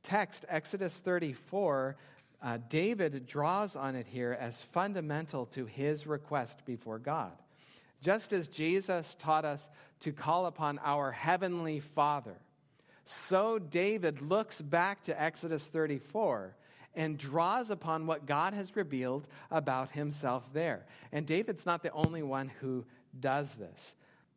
text, 0.03 0.45
Exodus 0.49 0.97
34, 0.99 1.97
uh, 2.43 2.59
David 2.69 3.27
draws 3.27 3.75
on 3.75 3.97
it 3.97 4.07
here 4.07 4.37
as 4.39 4.61
fundamental 4.61 5.47
to 5.47 5.67
his 5.67 6.07
request 6.07 6.65
before 6.65 6.99
God. 6.99 7.33
Just 8.01 8.35
as 8.35 8.49
Jesus 8.49 9.15
taught 9.15 9.47
us 9.47 9.67
to 10.05 10.13
call 10.13 10.45
upon 10.45 10.79
our 10.85 11.11
heavenly 11.11 11.81
Father, 11.81 12.37
so 13.07 13.59
David 13.59 14.21
looks 14.21 14.61
back 14.61 15.03
to 15.05 15.21
Exodus 15.21 15.67
34 15.67 16.55
and 16.95 17.17
draws 17.17 17.71
upon 17.71 18.07
what 18.07 18.27
God 18.27 18.53
has 18.53 18.77
revealed 18.77 19.27
about 19.51 19.91
himself 19.91 20.45
there. 20.53 20.85
And 21.11 21.25
David's 21.25 21.65
not 21.65 21.83
the 21.83 21.91
only 21.93 22.23
one 22.23 22.51
who 22.61 22.85
does 23.19 23.55
this. 23.55 23.97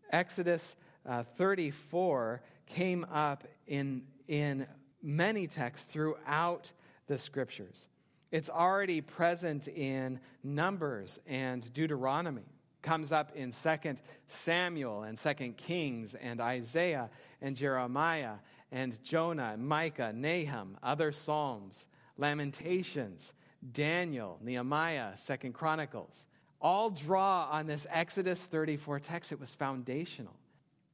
Exodus 0.09 0.75
uh, 1.05 1.23
34 1.35 2.41
came 2.67 3.05
up 3.11 3.43
in, 3.67 4.03
in 4.29 4.67
many 5.03 5.47
texts 5.47 5.91
throughout 5.91 6.71
the 7.07 7.17
scriptures. 7.17 7.87
It's 8.31 8.49
already 8.49 9.01
present 9.01 9.67
in 9.67 10.21
Numbers 10.43 11.19
and 11.27 11.71
Deuteronomy. 11.73 12.45
Comes 12.87 13.11
up 13.11 13.35
in 13.35 13.51
2 13.51 13.95
Samuel 14.27 15.03
and 15.03 15.17
2 15.17 15.33
Kings 15.57 16.15
and 16.15 16.39
Isaiah 16.39 17.09
and 17.41 17.57
Jeremiah 17.57 18.35
and 18.71 19.03
Jonah, 19.03 19.57
Micah, 19.57 20.13
Nahum, 20.13 20.77
other 20.81 21.11
Psalms. 21.11 21.85
Lamentations, 22.17 23.33
Daniel, 23.71 24.39
Nehemiah, 24.41 25.17
Second 25.17 25.53
Chronicles, 25.53 26.25
all 26.59 26.89
draw 26.89 27.49
on 27.51 27.67
this 27.67 27.85
Exodus 27.89 28.43
34 28.45 28.99
text. 28.99 29.31
It 29.31 29.39
was 29.39 29.53
foundational. 29.53 30.35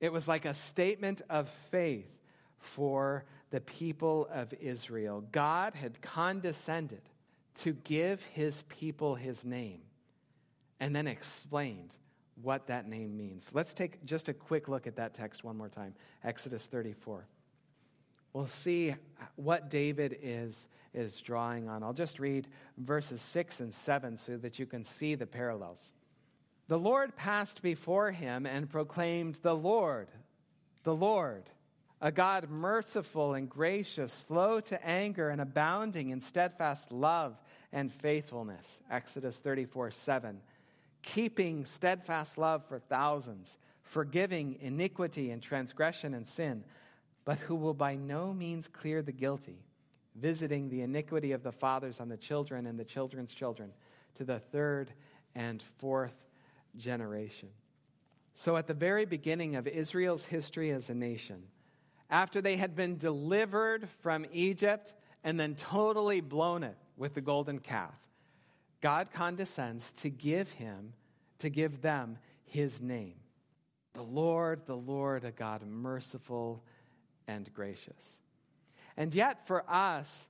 It 0.01 0.11
was 0.11 0.27
like 0.27 0.45
a 0.45 0.53
statement 0.53 1.21
of 1.29 1.47
faith 1.71 2.09
for 2.59 3.23
the 3.51 3.61
people 3.61 4.27
of 4.33 4.53
Israel. 4.53 5.23
God 5.31 5.75
had 5.75 6.01
condescended 6.01 7.01
to 7.59 7.73
give 7.73 8.23
his 8.33 8.63
people 8.63 9.15
his 9.15 9.45
name 9.45 9.81
and 10.83 10.95
then 10.95 11.07
explained 11.07 11.95
what 12.41 12.67
that 12.67 12.87
name 12.87 13.15
means. 13.15 13.49
Let's 13.53 13.73
take 13.73 14.03
just 14.05 14.27
a 14.27 14.33
quick 14.33 14.67
look 14.67 14.87
at 14.87 14.97
that 14.97 15.13
text 15.13 15.43
one 15.43 15.57
more 15.57 15.69
time 15.69 15.93
Exodus 16.23 16.65
34 16.65 17.27
we'll 18.33 18.47
see 18.47 18.95
what 19.35 19.69
David 19.69 20.17
is, 20.21 20.67
is 20.93 21.17
drawing 21.17 21.69
on. 21.69 21.83
I'll 21.83 21.93
just 21.93 22.19
read 22.19 22.47
verses 22.77 23.21
6 23.21 23.59
and 23.61 23.73
7 23.73 24.17
so 24.17 24.37
that 24.37 24.59
you 24.59 24.65
can 24.65 24.83
see 24.83 25.15
the 25.15 25.27
parallels. 25.27 25.91
The 26.67 26.79
Lord 26.79 27.15
passed 27.15 27.61
before 27.61 28.11
him 28.11 28.45
and 28.45 28.69
proclaimed, 28.69 29.35
The 29.35 29.55
Lord, 29.55 30.07
the 30.83 30.95
Lord, 30.95 31.43
a 32.01 32.11
God 32.11 32.49
merciful 32.49 33.33
and 33.33 33.49
gracious, 33.49 34.11
slow 34.11 34.59
to 34.61 34.85
anger, 34.85 35.29
and 35.29 35.39
abounding 35.39 36.09
in 36.09 36.19
steadfast 36.19 36.91
love 36.91 37.39
and 37.71 37.91
faithfulness. 37.91 38.81
Exodus 38.89 39.39
34 39.39 39.91
7. 39.91 40.41
Keeping 41.03 41.65
steadfast 41.65 42.37
love 42.37 42.65
for 42.65 42.79
thousands, 42.79 43.57
forgiving 43.83 44.57
iniquity 44.59 45.29
and 45.29 45.41
transgression 45.41 46.13
and 46.13 46.27
sin 46.27 46.63
but 47.25 47.39
who 47.39 47.55
will 47.55 47.73
by 47.73 47.95
no 47.95 48.33
means 48.33 48.67
clear 48.67 49.01
the 49.01 49.11
guilty, 49.11 49.59
visiting 50.15 50.69
the 50.69 50.81
iniquity 50.81 51.31
of 51.31 51.43
the 51.43 51.51
fathers 51.51 51.99
on 51.99 52.09
the 52.09 52.17
children 52.17 52.65
and 52.65 52.79
the 52.79 52.83
children's 52.83 53.33
children 53.33 53.71
to 54.15 54.23
the 54.23 54.39
third 54.39 54.91
and 55.35 55.63
fourth 55.77 56.15
generation. 56.77 57.49
So, 58.35 58.57
at 58.57 58.67
the 58.67 58.73
very 58.73 59.05
beginning 59.05 59.55
of 59.55 59.67
Israel's 59.67 60.25
history 60.25 60.71
as 60.71 60.89
a 60.89 60.95
nation, 60.95 61.43
after 62.09 62.41
they 62.41 62.57
had 62.57 62.75
been 62.75 62.97
delivered 62.97 63.87
from 64.01 64.25
Egypt 64.31 64.93
and 65.23 65.39
then 65.39 65.55
totally 65.55 66.19
blown 66.19 66.63
it 66.63 66.77
with 66.97 67.13
the 67.13 67.21
golden 67.21 67.59
calf, 67.59 67.95
God 68.83 69.13
condescends 69.13 69.93
to 69.93 70.09
give 70.09 70.51
him, 70.51 70.91
to 71.39 71.49
give 71.49 71.81
them 71.81 72.17
his 72.43 72.81
name. 72.81 73.15
The 73.93 74.03
Lord, 74.03 74.65
the 74.65 74.75
Lord, 74.75 75.23
a 75.23 75.31
God 75.31 75.65
merciful 75.65 76.61
and 77.25 77.51
gracious. 77.53 78.17
And 78.97 79.15
yet, 79.15 79.47
for 79.47 79.63
us 79.71 80.27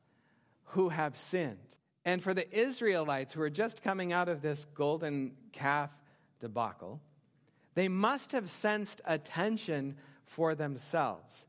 who 0.66 0.90
have 0.90 1.18
sinned, 1.18 1.58
and 2.06 2.22
for 2.22 2.36
the 2.36 2.48
Israelites 2.56 3.34
who 3.34 3.42
are 3.42 3.50
just 3.50 3.82
coming 3.82 4.14
out 4.14 4.30
of 4.30 4.44
this 4.44 4.68
golden 4.76 5.32
calf 5.52 5.90
debacle, 6.40 7.02
they 7.74 7.88
must 7.88 8.34
have 8.34 8.52
sensed 8.52 9.02
a 9.06 9.18
tension 9.18 9.96
for 10.26 10.54
themselves 10.54 11.48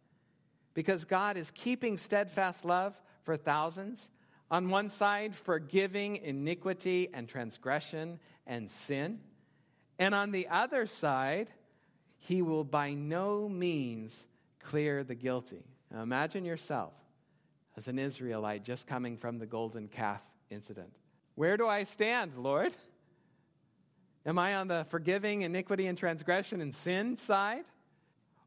because 0.73 1.05
God 1.05 1.37
is 1.37 1.51
keeping 1.51 1.99
steadfast 1.99 2.64
love 2.64 2.99
for 3.25 3.37
thousands. 3.37 4.09
On 4.55 4.69
one 4.69 4.88
side, 4.88 5.35
forgiving 5.35 6.14
iniquity 6.14 7.09
and 7.12 7.29
transgression 7.29 8.21
and 8.47 8.71
sin. 8.71 9.19
And 9.99 10.14
on 10.14 10.31
the 10.31 10.47
other 10.47 10.87
side, 10.87 11.49
he 12.19 12.40
will 12.40 12.62
by 12.62 12.93
no 12.93 13.49
means 13.49 14.25
clear 14.61 15.03
the 15.03 15.17
guilty. 15.17 15.64
Now 15.90 16.03
imagine 16.03 16.45
yourself 16.45 16.93
as 17.77 17.88
an 17.88 17.99
Israelite 17.99 18.62
just 18.62 18.87
coming 18.87 19.17
from 19.17 19.40
the 19.40 19.47
golden 19.47 19.88
calf 19.88 20.23
incident. 20.51 20.93
Where 21.35 21.57
do 21.57 21.67
I 21.67 21.83
stand, 21.83 22.37
Lord? 22.37 22.73
Am 24.25 24.38
I 24.38 24.55
on 24.55 24.69
the 24.69 24.87
forgiving 24.88 25.43
iniquity 25.43 25.88
and 25.88 25.99
transgression 25.99 26.61
and 26.61 26.73
sin 26.73 27.17
side? 27.17 27.64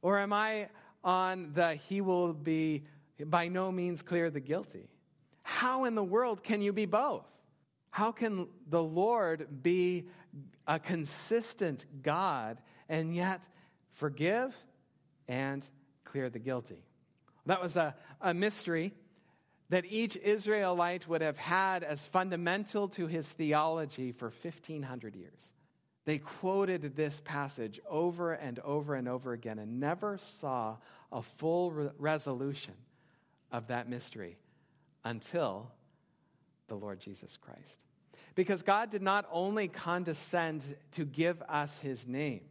Or 0.02 0.20
am 0.20 0.32
I 0.32 0.70
on 1.04 1.52
the 1.54 1.76
he 1.76 2.00
will 2.00 2.32
be 2.32 2.86
by 3.26 3.50
no 3.50 3.74
means 3.74 4.02
clear 4.02 4.30
the 4.30 4.40
guilty? 4.40 4.88
How 5.48 5.86
in 5.86 5.96
the 5.96 6.04
world 6.04 6.44
can 6.44 6.62
you 6.62 6.74
be 6.74 6.86
both? 6.86 7.26
How 7.90 8.12
can 8.12 8.50
the 8.70 8.84
Lord 8.84 9.64
be 9.64 10.10
a 10.68 10.78
consistent 10.78 11.86
God 12.04 12.58
and 12.90 13.16
yet 13.16 13.40
forgive 13.94 14.54
and 15.26 15.66
clear 16.04 16.30
the 16.30 16.38
guilty? 16.38 16.84
That 17.46 17.62
was 17.62 17.78
a, 17.78 17.96
a 18.20 18.34
mystery 18.34 18.94
that 19.70 19.86
each 19.86 20.18
Israelite 20.18 21.08
would 21.08 21.22
have 21.22 21.38
had 21.38 21.82
as 21.86 22.06
fundamental 22.06 22.90
to 22.90 23.08
his 23.08 23.30
theology 23.30 24.12
for 24.12 24.28
1,500 24.28 25.16
years. 25.16 25.54
They 26.04 26.18
quoted 26.18 26.98
this 26.98 27.22
passage 27.24 27.80
over 27.90 28.34
and 28.34 28.60
over 28.60 28.96
and 28.96 29.08
over 29.08 29.32
again 29.32 29.60
and 29.60 29.80
never 29.80 30.18
saw 30.18 30.76
a 31.10 31.22
full 31.22 31.72
re- 31.72 31.90
resolution 31.98 32.74
of 33.50 33.68
that 33.68 33.90
mystery 33.90 34.36
until 35.08 35.72
the 36.68 36.76
Lord 36.76 37.00
Jesus 37.00 37.38
Christ. 37.38 37.80
Because 38.36 38.62
God 38.62 38.90
did 38.90 39.02
not 39.02 39.26
only 39.32 39.68
condescend 39.68 40.64
to 40.92 41.06
give 41.06 41.42
us 41.44 41.80
his 41.80 42.06
name, 42.06 42.42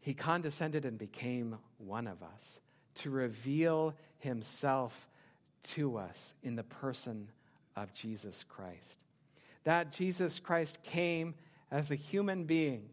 he 0.00 0.14
condescended 0.14 0.84
and 0.84 0.96
became 0.96 1.58
one 1.78 2.06
of 2.06 2.22
us 2.22 2.60
to 2.96 3.10
reveal 3.10 3.94
himself 4.18 5.08
to 5.64 5.98
us 5.98 6.34
in 6.44 6.54
the 6.54 6.62
person 6.62 7.28
of 7.74 7.92
Jesus 7.92 8.44
Christ. 8.48 9.04
That 9.64 9.90
Jesus 9.90 10.38
Christ 10.38 10.78
came 10.84 11.34
as 11.72 11.90
a 11.90 11.96
human 11.96 12.44
being, 12.44 12.88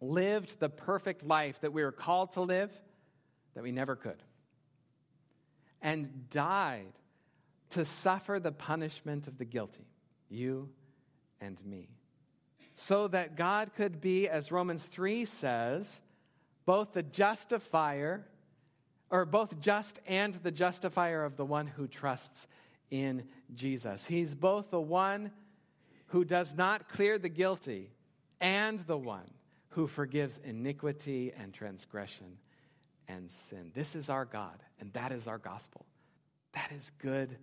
lived 0.00 0.60
the 0.60 0.68
perfect 0.68 1.26
life 1.26 1.60
that 1.62 1.72
we 1.72 1.82
were 1.82 1.92
called 1.92 2.32
to 2.32 2.42
live, 2.42 2.70
that 3.54 3.64
we 3.64 3.72
never 3.72 3.96
could, 3.96 4.22
and 5.82 6.30
died 6.30 6.92
to 7.70 7.84
suffer 7.84 8.38
the 8.40 8.52
punishment 8.52 9.26
of 9.26 9.38
the 9.38 9.44
guilty, 9.44 9.86
you 10.28 10.68
and 11.40 11.64
me, 11.64 11.88
so 12.74 13.08
that 13.08 13.36
God 13.36 13.72
could 13.74 14.00
be, 14.00 14.28
as 14.28 14.52
Romans 14.52 14.86
3 14.86 15.24
says, 15.24 16.00
both 16.64 16.92
the 16.92 17.02
justifier 17.02 18.26
or 19.10 19.24
both 19.24 19.60
just 19.60 20.00
and 20.06 20.34
the 20.34 20.50
justifier 20.50 21.24
of 21.24 21.36
the 21.36 21.44
one 21.44 21.66
who 21.66 21.86
trusts 21.86 22.46
in 22.90 23.24
Jesus. 23.54 24.06
He's 24.06 24.34
both 24.34 24.70
the 24.70 24.80
one 24.80 25.30
who 26.06 26.24
does 26.24 26.54
not 26.54 26.88
clear 26.88 27.18
the 27.18 27.28
guilty 27.28 27.90
and 28.40 28.78
the 28.80 28.98
one 28.98 29.30
who 29.70 29.86
forgives 29.86 30.38
iniquity 30.38 31.32
and 31.38 31.52
transgression 31.52 32.38
and 33.08 33.30
sin. 33.30 33.70
This 33.74 33.94
is 33.94 34.10
our 34.10 34.24
God, 34.24 34.62
and 34.80 34.92
that 34.94 35.12
is 35.12 35.28
our 35.28 35.38
gospel. 35.38 35.84
That 36.54 36.72
is 36.72 36.90
good 36.98 37.36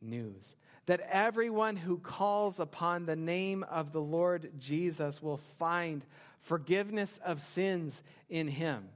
news. 0.00 0.54
That 0.86 1.06
everyone 1.10 1.76
who 1.76 1.98
calls 1.98 2.60
upon 2.60 3.04
the 3.04 3.16
name 3.16 3.64
of 3.64 3.92
the 3.92 4.00
Lord 4.00 4.52
Jesus 4.58 5.22
will 5.22 5.40
find 5.58 6.04
forgiveness 6.40 7.18
of 7.24 7.40
sins 7.40 8.02
in 8.28 8.48
him 8.48 8.88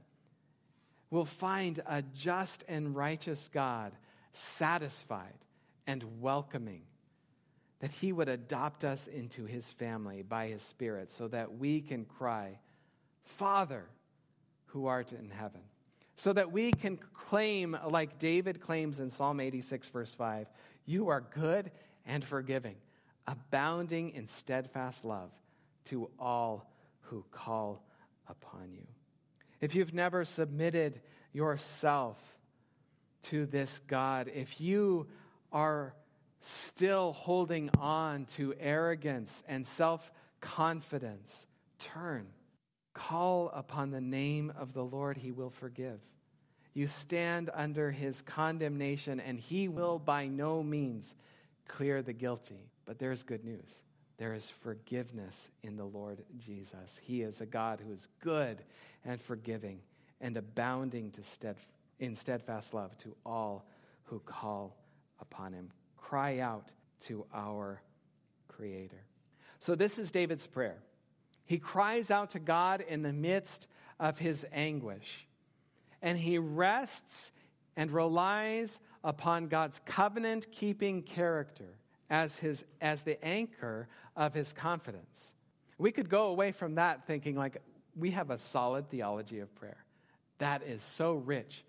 will 1.13 1.25
find 1.25 1.79
a 1.85 2.01
just 2.01 2.63
and 2.67 2.95
righteous 2.95 3.47
God 3.53 3.91
satisfied 4.31 5.37
and 5.85 6.03
welcoming, 6.19 6.81
that 7.81 7.91
He 7.91 8.11
would 8.11 8.27
adopt 8.27 8.83
us 8.83 9.05
into 9.05 9.45
His 9.45 9.69
family 9.69 10.23
by 10.23 10.47
His 10.47 10.63
Spirit 10.63 11.11
so 11.11 11.27
that 11.27 11.55
we 11.55 11.81
can 11.81 12.05
cry, 12.05 12.57
Father, 13.25 13.85
who 14.65 14.87
art 14.87 15.11
in 15.11 15.29
heaven. 15.29 15.61
So 16.15 16.33
that 16.33 16.51
we 16.51 16.71
can 16.71 16.97
claim, 17.13 17.77
like 17.87 18.17
David 18.17 18.59
claims 18.59 18.99
in 18.99 19.11
Psalm 19.11 19.39
86, 19.39 19.89
verse 19.89 20.15
5, 20.15 20.47
you 20.85 21.09
are 21.09 21.21
good 21.21 21.71
and 22.05 22.23
forgiving, 22.23 22.75
abounding 23.27 24.11
in 24.11 24.27
steadfast 24.27 25.05
love 25.05 25.31
to 25.85 26.09
all 26.19 26.71
who 27.01 27.25
call 27.31 27.83
upon 28.27 28.71
you 28.71 28.87
if 29.63 29.75
you've 29.75 29.93
never 29.93 30.25
submitted 30.25 30.99
yourself 31.31 32.17
to 33.21 33.45
this 33.45 33.79
God, 33.87 34.29
if 34.35 34.59
you 34.59 35.07
are 35.53 35.95
still 36.41 37.13
holding 37.13 37.69
on 37.79 38.25
to 38.25 38.53
arrogance 38.59 39.41
and 39.47 39.65
self 39.65 40.11
confidence, 40.41 41.45
turn. 41.79 42.27
Call 42.93 43.51
upon 43.53 43.91
the 43.91 44.01
name 44.01 44.51
of 44.57 44.73
the 44.73 44.83
Lord, 44.83 45.15
He 45.15 45.31
will 45.31 45.49
forgive. 45.49 46.01
You 46.73 46.87
stand 46.87 47.49
under 47.53 47.91
His 47.91 48.21
condemnation, 48.21 49.19
and 49.19 49.39
He 49.39 49.67
will 49.67 49.99
by 49.99 50.27
no 50.27 50.63
means 50.63 51.15
clear 51.67 52.01
the 52.01 52.13
guilty. 52.13 52.69
But 52.85 52.99
there's 52.99 53.23
good 53.23 53.45
news. 53.45 53.81
There 54.17 54.33
is 54.33 54.49
forgiveness 54.49 55.49
in 55.63 55.75
the 55.75 55.85
Lord 55.85 56.23
Jesus. 56.37 56.99
He 57.03 57.21
is 57.21 57.41
a 57.41 57.45
God 57.45 57.81
who 57.85 57.91
is 57.91 58.07
good 58.19 58.59
and 59.05 59.21
forgiving 59.21 59.79
and 60.21 60.37
abounding 60.37 61.11
to 61.11 61.23
stead, 61.23 61.57
in 61.99 62.15
steadfast 62.15 62.73
love 62.73 62.97
to 62.99 63.15
all 63.25 63.65
who 64.05 64.19
call 64.19 64.77
upon 65.19 65.53
him. 65.53 65.69
Cry 65.97 66.39
out 66.39 66.69
to 67.05 67.25
our 67.33 67.81
Creator. 68.47 69.01
So, 69.59 69.75
this 69.75 69.97
is 69.97 70.11
David's 70.11 70.45
prayer. 70.45 70.77
He 71.45 71.57
cries 71.57 72.11
out 72.11 72.31
to 72.31 72.39
God 72.39 72.81
in 72.81 73.01
the 73.01 73.13
midst 73.13 73.67
of 73.99 74.19
his 74.19 74.45
anguish, 74.53 75.27
and 76.03 76.17
he 76.17 76.37
rests 76.37 77.31
and 77.75 77.89
relies 77.89 78.79
upon 79.03 79.47
God's 79.47 79.81
covenant 79.85 80.51
keeping 80.51 81.01
character 81.01 81.77
as, 82.09 82.37
his, 82.37 82.63
as 82.81 83.01
the 83.01 83.23
anchor 83.25 83.87
of 84.15 84.33
his 84.33 84.53
confidence. 84.53 85.33
We 85.79 85.91
could 85.91 86.09
go 86.09 86.27
away 86.27 86.51
from 86.51 86.75
that 86.75 87.07
thinking, 87.07 87.35
like, 87.35 87.57
we 87.95 88.11
have 88.11 88.29
a 88.29 88.37
solid 88.37 88.89
theology 88.89 89.39
of 89.39 89.53
prayer. 89.55 89.83
That 90.37 90.61
is 90.63 90.83
so 90.83 91.13
rich 91.13 91.63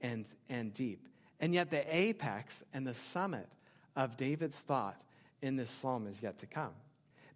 and, 0.00 0.26
and 0.48 0.74
deep. 0.74 1.08
And 1.40 1.54
yet, 1.54 1.70
the 1.70 1.84
apex 1.94 2.62
and 2.74 2.86
the 2.86 2.94
summit 2.94 3.48
of 3.94 4.16
David's 4.16 4.60
thought 4.60 5.00
in 5.42 5.56
this 5.56 5.70
psalm 5.70 6.06
is 6.06 6.22
yet 6.22 6.38
to 6.38 6.46
come. 6.46 6.72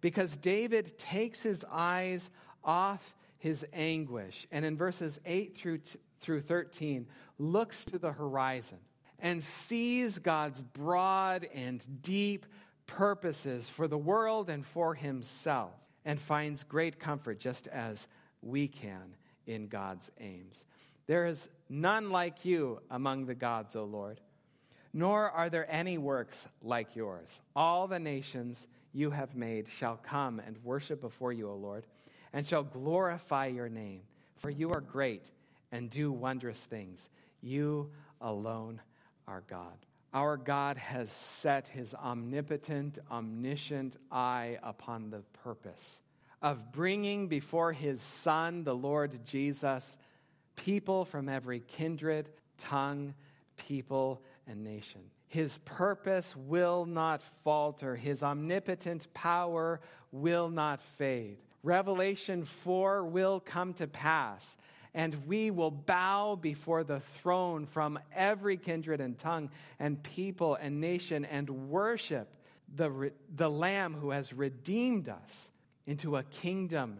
Because 0.01 0.37
David 0.37 0.97
takes 0.97 1.41
his 1.43 1.63
eyes 1.71 2.29
off 2.63 3.15
his 3.37 3.65
anguish 3.73 4.47
and 4.51 4.65
in 4.65 4.75
verses 4.75 5.19
8 5.25 5.55
through, 5.55 5.79
through 6.21 6.41
13 6.41 7.07
looks 7.37 7.85
to 7.85 7.99
the 7.99 8.11
horizon 8.11 8.77
and 9.19 9.43
sees 9.43 10.19
God's 10.19 10.61
broad 10.61 11.47
and 11.53 11.85
deep 12.01 12.45
purposes 12.87 13.69
for 13.69 13.87
the 13.87 13.97
world 13.97 14.49
and 14.49 14.65
for 14.65 14.95
himself, 14.95 15.71
and 16.03 16.19
finds 16.19 16.63
great 16.63 16.99
comfort 16.99 17.39
just 17.39 17.67
as 17.67 18.07
we 18.41 18.67
can 18.67 19.15
in 19.45 19.67
God's 19.67 20.11
aims. 20.19 20.65
There 21.07 21.25
is 21.27 21.47
none 21.69 22.09
like 22.09 22.43
you 22.43 22.81
among 22.89 23.25
the 23.25 23.35
gods, 23.35 23.75
O 23.75 23.83
Lord, 23.83 24.19
nor 24.93 25.29
are 25.29 25.49
there 25.49 25.71
any 25.71 25.97
works 25.97 26.45
like 26.61 26.95
yours. 26.95 27.39
All 27.55 27.87
the 27.87 27.99
nations 27.99 28.67
you 28.91 29.11
have 29.11 29.35
made 29.35 29.67
shall 29.67 29.97
come 29.97 30.39
and 30.39 30.57
worship 30.63 30.99
before 30.99 31.31
you, 31.31 31.49
O 31.49 31.55
Lord, 31.55 31.85
and 32.33 32.45
shall 32.45 32.63
glorify 32.63 33.45
your 33.45 33.69
name, 33.69 34.01
for 34.37 34.49
you 34.49 34.71
are 34.71 34.81
great 34.81 35.29
and 35.71 35.89
do 35.89 36.11
wondrous 36.11 36.63
things. 36.63 37.09
You 37.41 37.89
alone 38.19 38.81
are 39.27 39.43
God. 39.47 39.77
our 40.13 40.37
God 40.37 40.77
has 40.77 41.09
set 41.09 41.67
his 41.67 41.93
omnipotent, 41.93 42.99
omniscient 43.09 43.95
eye 44.11 44.57
upon 44.61 45.09
the 45.09 45.21
purpose 45.43 46.01
of 46.41 46.71
bringing 46.71 47.27
before 47.27 47.71
his 47.71 48.01
Son, 48.01 48.63
the 48.63 48.75
Lord 48.75 49.23
Jesus, 49.25 49.97
people 50.55 51.05
from 51.05 51.29
every 51.29 51.61
kindred, 51.61 52.29
tongue, 52.57 53.13
people, 53.57 54.21
and 54.47 54.63
nation. 54.63 55.01
His 55.27 55.59
purpose 55.59 56.35
will 56.35 56.85
not 56.85 57.21
falter, 57.43 57.95
his 57.95 58.21
omnipotent 58.21 59.13
power 59.13 59.79
will 60.11 60.49
not 60.49 60.81
fade. 60.97 61.37
Revelation 61.63 62.43
4 62.43 63.05
will 63.05 63.39
come 63.39 63.73
to 63.75 63.87
pass, 63.87 64.57
and 64.93 65.25
we 65.25 65.51
will 65.51 65.71
bow 65.71 66.35
before 66.35 66.83
the 66.83 66.99
throne 66.99 67.65
from 67.65 67.97
every 68.13 68.57
kindred 68.57 68.99
and 68.99 69.17
tongue 69.17 69.49
and 69.79 70.01
people 70.03 70.55
and 70.55 70.81
nation 70.81 71.25
and 71.25 71.49
worship 71.69 72.27
the, 72.75 73.11
the 73.35 73.49
Lamb 73.49 73.93
who 73.93 74.11
has 74.11 74.33
redeemed 74.33 75.09
us 75.09 75.51
into 75.85 76.17
a 76.17 76.23
kingdom 76.23 76.99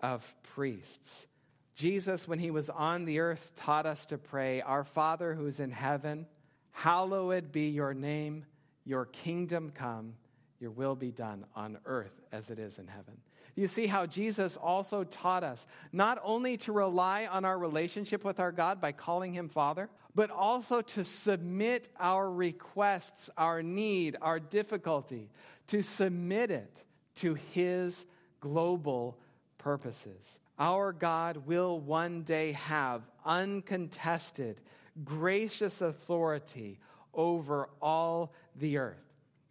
of 0.00 0.24
priests. 0.54 1.26
Jesus, 1.74 2.26
when 2.26 2.40
he 2.40 2.50
was 2.50 2.70
on 2.70 3.04
the 3.04 3.20
earth, 3.20 3.52
taught 3.56 3.86
us 3.86 4.06
to 4.06 4.18
pray, 4.18 4.60
Our 4.60 4.84
Father 4.84 5.34
who 5.34 5.46
is 5.46 5.60
in 5.60 5.70
heaven, 5.70 6.26
hallowed 6.72 7.52
be 7.52 7.68
your 7.68 7.94
name, 7.94 8.44
your 8.84 9.06
kingdom 9.06 9.70
come, 9.72 10.14
your 10.58 10.70
will 10.72 10.96
be 10.96 11.12
done 11.12 11.44
on 11.54 11.78
earth 11.86 12.20
as 12.32 12.50
it 12.50 12.58
is 12.58 12.78
in 12.78 12.88
heaven. 12.88 13.16
You 13.58 13.66
see 13.66 13.88
how 13.88 14.06
Jesus 14.06 14.56
also 14.56 15.02
taught 15.02 15.42
us 15.42 15.66
not 15.92 16.20
only 16.22 16.56
to 16.58 16.70
rely 16.70 17.26
on 17.26 17.44
our 17.44 17.58
relationship 17.58 18.22
with 18.22 18.38
our 18.38 18.52
God 18.52 18.80
by 18.80 18.92
calling 18.92 19.32
him 19.32 19.48
Father, 19.48 19.90
but 20.14 20.30
also 20.30 20.80
to 20.80 21.02
submit 21.02 21.88
our 21.98 22.30
requests, 22.30 23.28
our 23.36 23.60
need, 23.60 24.16
our 24.22 24.38
difficulty, 24.38 25.28
to 25.66 25.82
submit 25.82 26.52
it 26.52 26.84
to 27.16 27.34
his 27.34 28.06
global 28.38 29.18
purposes. 29.58 30.38
Our 30.60 30.92
God 30.92 31.38
will 31.38 31.80
one 31.80 32.22
day 32.22 32.52
have 32.52 33.02
uncontested, 33.26 34.60
gracious 35.04 35.82
authority 35.82 36.78
over 37.12 37.70
all 37.82 38.32
the 38.54 38.78
earth. 38.78 39.02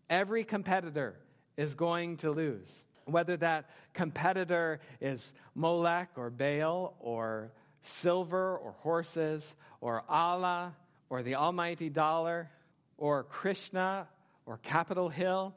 Every 0.09 0.45
competitor 0.45 1.17
is 1.57 1.75
going 1.75 2.15
to 2.17 2.31
lose. 2.31 2.85
Whether 3.07 3.37
that 3.37 3.69
competitor 3.93 4.79
is 5.01 5.33
Molech 5.55 6.09
or 6.15 6.29
Baal 6.29 6.95
or 6.99 7.51
silver 7.81 8.57
or 8.57 8.73
horses 8.79 9.55
or 9.81 10.03
Allah 10.09 10.75
or 11.09 11.23
the 11.23 11.35
almighty 11.35 11.89
dollar 11.89 12.49
or 12.97 13.23
Krishna 13.23 14.07
or 14.45 14.57
Capitol 14.57 15.09
Hill, 15.09 15.55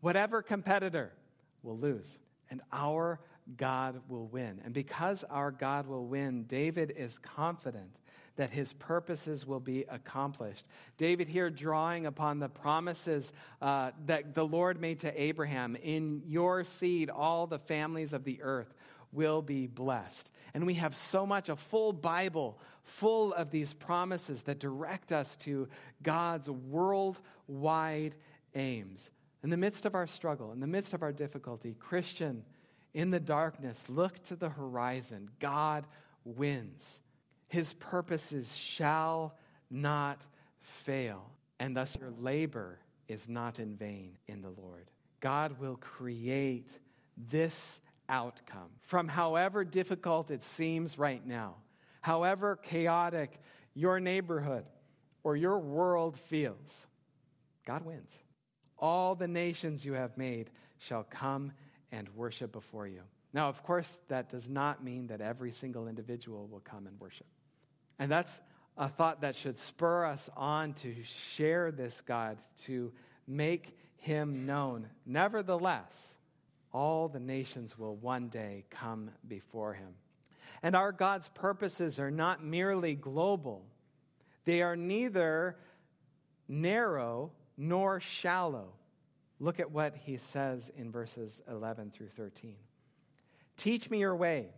whatever 0.00 0.42
competitor 0.42 1.12
will 1.62 1.78
lose 1.78 2.18
and 2.50 2.60
our 2.72 3.20
God 3.56 4.00
will 4.08 4.26
win. 4.26 4.60
And 4.64 4.72
because 4.72 5.24
our 5.24 5.50
God 5.50 5.86
will 5.86 6.06
win, 6.06 6.44
David 6.44 6.92
is 6.96 7.18
confident 7.18 7.98
that 8.36 8.50
his 8.50 8.72
purposes 8.72 9.46
will 9.46 9.60
be 9.60 9.84
accomplished. 9.88 10.64
David 10.96 11.28
here 11.28 11.50
drawing 11.50 12.06
upon 12.06 12.38
the 12.38 12.48
promises 12.48 13.32
uh, 13.60 13.90
that 14.06 14.34
the 14.34 14.44
Lord 14.44 14.80
made 14.80 15.00
to 15.00 15.22
Abraham 15.22 15.76
in 15.76 16.22
your 16.26 16.64
seed, 16.64 17.10
all 17.10 17.46
the 17.46 17.58
families 17.58 18.12
of 18.12 18.24
the 18.24 18.42
earth 18.42 18.72
will 19.12 19.42
be 19.42 19.66
blessed. 19.66 20.30
And 20.54 20.66
we 20.66 20.74
have 20.74 20.96
so 20.96 21.26
much, 21.26 21.48
a 21.48 21.56
full 21.56 21.92
Bible 21.92 22.58
full 22.84 23.32
of 23.34 23.50
these 23.50 23.72
promises 23.74 24.42
that 24.42 24.58
direct 24.58 25.12
us 25.12 25.36
to 25.36 25.68
God's 26.02 26.50
worldwide 26.50 28.14
aims. 28.54 29.10
In 29.42 29.50
the 29.50 29.56
midst 29.56 29.86
of 29.86 29.94
our 29.94 30.06
struggle, 30.06 30.52
in 30.52 30.60
the 30.60 30.66
midst 30.66 30.94
of 30.94 31.02
our 31.02 31.12
difficulty, 31.12 31.74
Christian, 31.78 32.44
in 32.94 33.10
the 33.10 33.20
darkness, 33.20 33.88
look 33.88 34.22
to 34.24 34.36
the 34.36 34.48
horizon. 34.48 35.30
God 35.40 35.86
wins. 36.24 37.00
His 37.52 37.74
purposes 37.74 38.56
shall 38.56 39.34
not 39.70 40.24
fail, 40.62 41.28
and 41.60 41.76
thus 41.76 41.94
your 42.00 42.10
labor 42.18 42.78
is 43.08 43.28
not 43.28 43.58
in 43.58 43.76
vain 43.76 44.16
in 44.26 44.40
the 44.40 44.48
Lord. 44.48 44.90
God 45.20 45.60
will 45.60 45.76
create 45.76 46.70
this 47.28 47.78
outcome 48.08 48.70
from 48.80 49.06
however 49.06 49.64
difficult 49.64 50.30
it 50.30 50.42
seems 50.42 50.96
right 50.96 51.26
now, 51.26 51.56
however 52.00 52.56
chaotic 52.56 53.38
your 53.74 54.00
neighborhood 54.00 54.64
or 55.22 55.36
your 55.36 55.58
world 55.58 56.16
feels. 56.16 56.86
God 57.66 57.84
wins. 57.84 58.18
All 58.78 59.14
the 59.14 59.28
nations 59.28 59.84
you 59.84 59.92
have 59.92 60.16
made 60.16 60.48
shall 60.78 61.04
come 61.04 61.52
and 61.90 62.08
worship 62.16 62.50
before 62.50 62.86
you. 62.86 63.02
Now, 63.34 63.50
of 63.50 63.62
course, 63.62 64.00
that 64.08 64.30
does 64.30 64.48
not 64.48 64.82
mean 64.82 65.08
that 65.08 65.20
every 65.20 65.50
single 65.50 65.86
individual 65.86 66.46
will 66.46 66.60
come 66.60 66.86
and 66.86 66.98
worship. 66.98 67.26
And 67.98 68.10
that's 68.10 68.40
a 68.76 68.88
thought 68.88 69.20
that 69.20 69.36
should 69.36 69.58
spur 69.58 70.04
us 70.06 70.30
on 70.36 70.74
to 70.74 70.94
share 71.04 71.70
this 71.70 72.00
God, 72.00 72.38
to 72.64 72.92
make 73.26 73.76
him 73.96 74.46
known. 74.46 74.88
Nevertheless, 75.06 76.16
all 76.72 77.08
the 77.08 77.20
nations 77.20 77.78
will 77.78 77.96
one 77.96 78.28
day 78.28 78.64
come 78.70 79.10
before 79.28 79.74
him. 79.74 79.94
And 80.62 80.74
our 80.74 80.92
God's 80.92 81.28
purposes 81.28 81.98
are 81.98 82.10
not 82.10 82.44
merely 82.44 82.94
global, 82.94 83.64
they 84.44 84.62
are 84.62 84.76
neither 84.76 85.56
narrow 86.48 87.32
nor 87.56 88.00
shallow. 88.00 88.72
Look 89.38 89.58
at 89.58 89.70
what 89.70 89.96
he 89.96 90.18
says 90.18 90.70
in 90.76 90.92
verses 90.92 91.42
11 91.48 91.90
through 91.90 92.08
13. 92.08 92.54
Teach 93.56 93.90
me 93.90 93.98
your 93.98 94.14
way, 94.14 94.48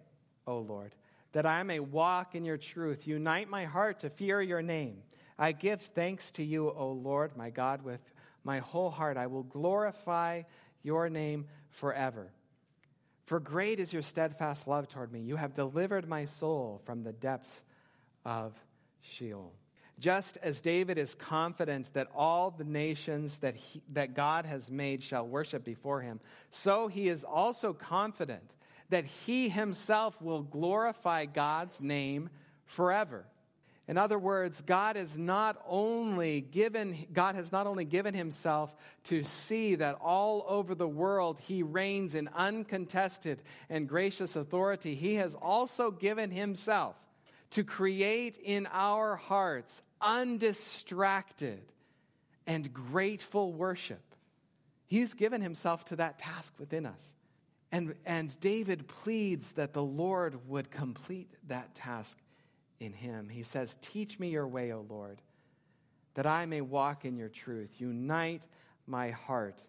O 0.47 0.59
Lord, 0.59 0.95
that 1.35 1.45
I 1.45 1.65
may 1.65 1.81
walk 1.81 2.35
in 2.35 2.45
your 2.45 2.57
truth. 2.57 3.07
Unite 3.07 3.51
my 3.51 3.65
heart 3.65 4.01
to 4.01 4.09
fear 4.09 4.41
your 4.41 4.63
name. 4.63 5.03
I 5.37 5.51
give 5.51 5.83
thanks 5.83 6.31
to 6.33 6.45
you, 6.45 6.71
O 6.71 6.93
Lord, 6.93 7.37
my 7.37 7.51
God, 7.51 7.83
with 7.83 8.01
my 8.45 8.61
whole 8.61 8.89
heart. 8.89 9.17
I 9.17 9.27
will 9.27 9.43
glorify 9.43 10.43
your 10.85 11.11
name 11.11 11.47
forever. 11.71 12.31
For 13.27 13.41
great 13.41 13.81
is 13.81 13.93
your 13.93 14.03
steadfast 14.03 14.69
love 14.69 14.89
toward 14.89 15.13
me. 15.13 15.21
You 15.21 15.35
have 15.35 15.55
delivered 15.55 16.09
my 16.09 16.25
soul 16.25 16.81
from 16.85 17.03
the 17.03 17.13
depths 17.13 17.63
of 18.25 18.55
Sheol. 19.03 19.53
Just 19.99 20.39
as 20.43 20.61
David 20.61 20.99
is 20.99 21.17
confident 21.17 21.93
that 21.95 22.09
all 22.15 22.51
the 22.51 22.65
nations 22.65 23.39
that, 23.39 23.57
he, 23.57 23.83
that 23.93 24.15
God 24.15 24.47
has 24.47 24.71
made 24.71 25.03
shall 25.03 25.27
worship 25.27 25.65
before 25.65 26.01
him, 26.01 26.21
so 26.51 26.87
he 26.87 27.09
is 27.09 27.25
also 27.25 27.73
confident 27.73 28.55
that 28.91 29.05
he 29.05 29.49
himself 29.49 30.21
will 30.21 30.43
glorify 30.43 31.25
God's 31.25 31.81
name 31.81 32.31
forever. 32.67 33.25
In 33.87 33.99
other 33.99 34.19
words, 34.19 34.63
God 34.63 34.97
is 34.97 35.19
not 35.19 35.61
only 35.67 36.41
given 36.41 37.07
God 37.13 37.35
has 37.35 37.53
not 37.53 37.67
only 37.67 37.85
given 37.85 38.15
himself 38.15 38.75
to 39.05 39.23
see 39.25 39.75
that 39.75 39.99
all 40.01 40.47
over 40.49 40.75
the 40.75 40.89
world 40.89 41.39
he 41.39 41.63
reigns 41.63 42.15
in 42.15 42.29
uncontested 42.29 43.43
and 43.69 43.87
gracious 43.87 44.37
authority, 44.37 44.95
he 44.95 45.17
has 45.17 45.35
also 45.35 45.91
given 45.91 46.31
himself 46.31 46.97
to 47.51 47.63
create 47.63 48.39
in 48.43 48.67
our 48.73 49.17
hearts 49.17 49.83
undistracted 50.01 51.61
and 52.47 52.73
grateful 52.73 53.53
worship. 53.53 54.03
He's 54.87 55.13
given 55.13 55.43
himself 55.43 55.85
to 55.87 55.97
that 55.97 56.19
task 56.19 56.55
within 56.59 56.87
us. 56.87 57.15
And, 57.75 57.97
and 58.07 58.39
David 58.39 58.87
pleads 58.87 59.51
that 59.53 59.73
the 59.73 59.83
Lord 59.83 60.49
would 60.49 60.71
complete 60.71 61.35
that 61.49 61.75
task 61.75 62.17
in 62.79 62.93
him. 62.93 63.29
He 63.29 63.43
says, 63.43 63.77
Teach 63.81 64.21
me 64.21 64.29
your 64.29 64.47
way, 64.47 64.73
O 64.73 64.87
Lord, 64.89 65.21
that 66.15 66.25
I 66.25 66.47
may 66.47 66.61
walk 66.61 67.05
in 67.05 67.17
your 67.17 67.29
truth. 67.29 67.81
Unite 67.81 68.47
my 68.87 69.11
heart 69.11 69.65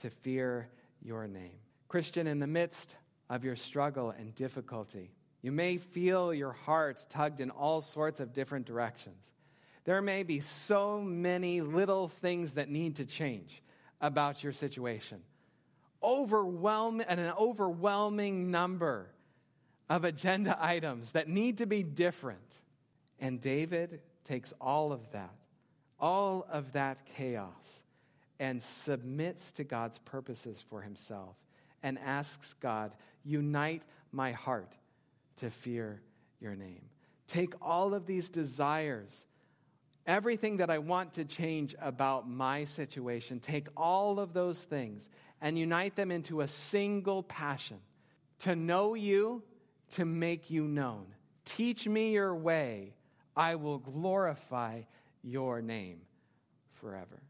to 0.00 0.08
fear 0.08 0.70
your 1.02 1.26
name. 1.26 1.58
Christian, 1.86 2.26
in 2.26 2.38
the 2.38 2.46
midst 2.46 2.96
of 3.28 3.44
your 3.44 3.56
struggle 3.56 4.08
and 4.08 4.34
difficulty, 4.34 5.10
you 5.42 5.52
may 5.52 5.76
feel 5.76 6.32
your 6.32 6.52
heart 6.52 7.04
tugged 7.10 7.40
in 7.40 7.50
all 7.50 7.82
sorts 7.82 8.20
of 8.20 8.32
different 8.32 8.64
directions. 8.64 9.32
There 9.84 10.00
may 10.00 10.22
be 10.22 10.40
so 10.40 11.02
many 11.02 11.60
little 11.60 12.08
things 12.08 12.52
that 12.52 12.70
need 12.70 12.96
to 12.96 13.04
change 13.04 13.62
about 14.00 14.42
your 14.42 14.54
situation. 14.54 15.20
Overwhelm, 16.02 17.02
and 17.06 17.20
an 17.20 17.32
overwhelming 17.38 18.50
number 18.50 19.10
of 19.88 20.04
agenda 20.04 20.56
items 20.60 21.10
that 21.12 21.28
need 21.28 21.58
to 21.58 21.66
be 21.66 21.82
different. 21.82 22.54
And 23.18 23.40
David 23.40 24.00
takes 24.24 24.52
all 24.60 24.92
of 24.92 25.10
that, 25.12 25.34
all 25.98 26.46
of 26.50 26.72
that 26.72 27.04
chaos, 27.16 27.82
and 28.38 28.62
submits 28.62 29.52
to 29.52 29.64
God's 29.64 29.98
purposes 29.98 30.64
for 30.66 30.80
himself 30.80 31.36
and 31.82 31.98
asks 31.98 32.54
God, 32.54 32.92
Unite 33.24 33.82
my 34.12 34.32
heart 34.32 34.72
to 35.36 35.50
fear 35.50 36.00
your 36.40 36.54
name. 36.54 36.82
Take 37.26 37.54
all 37.60 37.92
of 37.92 38.06
these 38.06 38.28
desires 38.28 39.26
everything 40.06 40.56
that 40.56 40.70
I 40.70 40.78
want 40.78 41.12
to 41.14 41.24
change 41.24 41.74
about 41.80 42.28
my 42.28 42.64
situation, 42.64 43.38
take 43.38 43.68
all 43.76 44.18
of 44.18 44.32
those 44.32 44.58
things 44.60 45.08
and 45.40 45.58
unite 45.58 45.96
them 45.96 46.10
into 46.10 46.40
a 46.40 46.48
single 46.48 47.22
passion 47.22 47.78
to 48.40 48.56
know 48.56 48.94
you, 48.94 49.42
to 49.92 50.04
make 50.04 50.50
you 50.50 50.64
known. 50.64 51.06
Teach 51.44 51.86
me 51.86 52.12
your 52.12 52.34
way. 52.34 52.94
I 53.36 53.54
will 53.56 53.78
glorify 53.78 54.82
your 55.22 55.62
name 55.62 56.00
forever. 56.80 57.22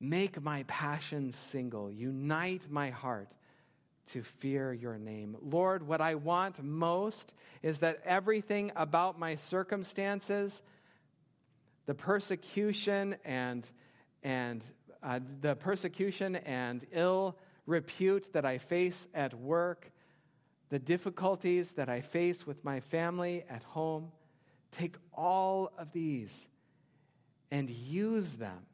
Make 0.00 0.40
my 0.42 0.64
passion 0.66 1.32
single. 1.32 1.90
Unite 1.90 2.70
my 2.70 2.90
heart 2.90 3.28
to 4.12 4.22
fear 4.22 4.72
your 4.72 4.98
name. 4.98 5.36
Lord, 5.42 5.86
what 5.86 6.00
I 6.00 6.14
want 6.16 6.62
most 6.62 7.32
is 7.62 7.78
that 7.80 8.00
everything 8.04 8.72
about 8.74 9.18
my 9.18 9.34
circumstances, 9.34 10.62
the 11.86 11.94
persecution 11.94 13.16
and, 13.24 13.68
and 14.22 14.64
uh, 15.02 15.20
the 15.40 15.54
persecution 15.56 16.36
and 16.36 16.84
ill 16.92 17.36
repute 17.66 18.32
that 18.32 18.44
I 18.44 18.58
face 18.58 19.08
at 19.14 19.34
work, 19.34 19.90
the 20.68 20.78
difficulties 20.78 21.72
that 21.72 21.88
I 21.88 22.00
face 22.00 22.46
with 22.46 22.64
my 22.64 22.80
family 22.80 23.44
at 23.48 23.62
home, 23.62 24.12
take 24.70 24.96
all 25.14 25.72
of 25.78 25.92
these 25.92 26.48
and 27.50 27.68
use 27.70 28.34
them 28.34 28.66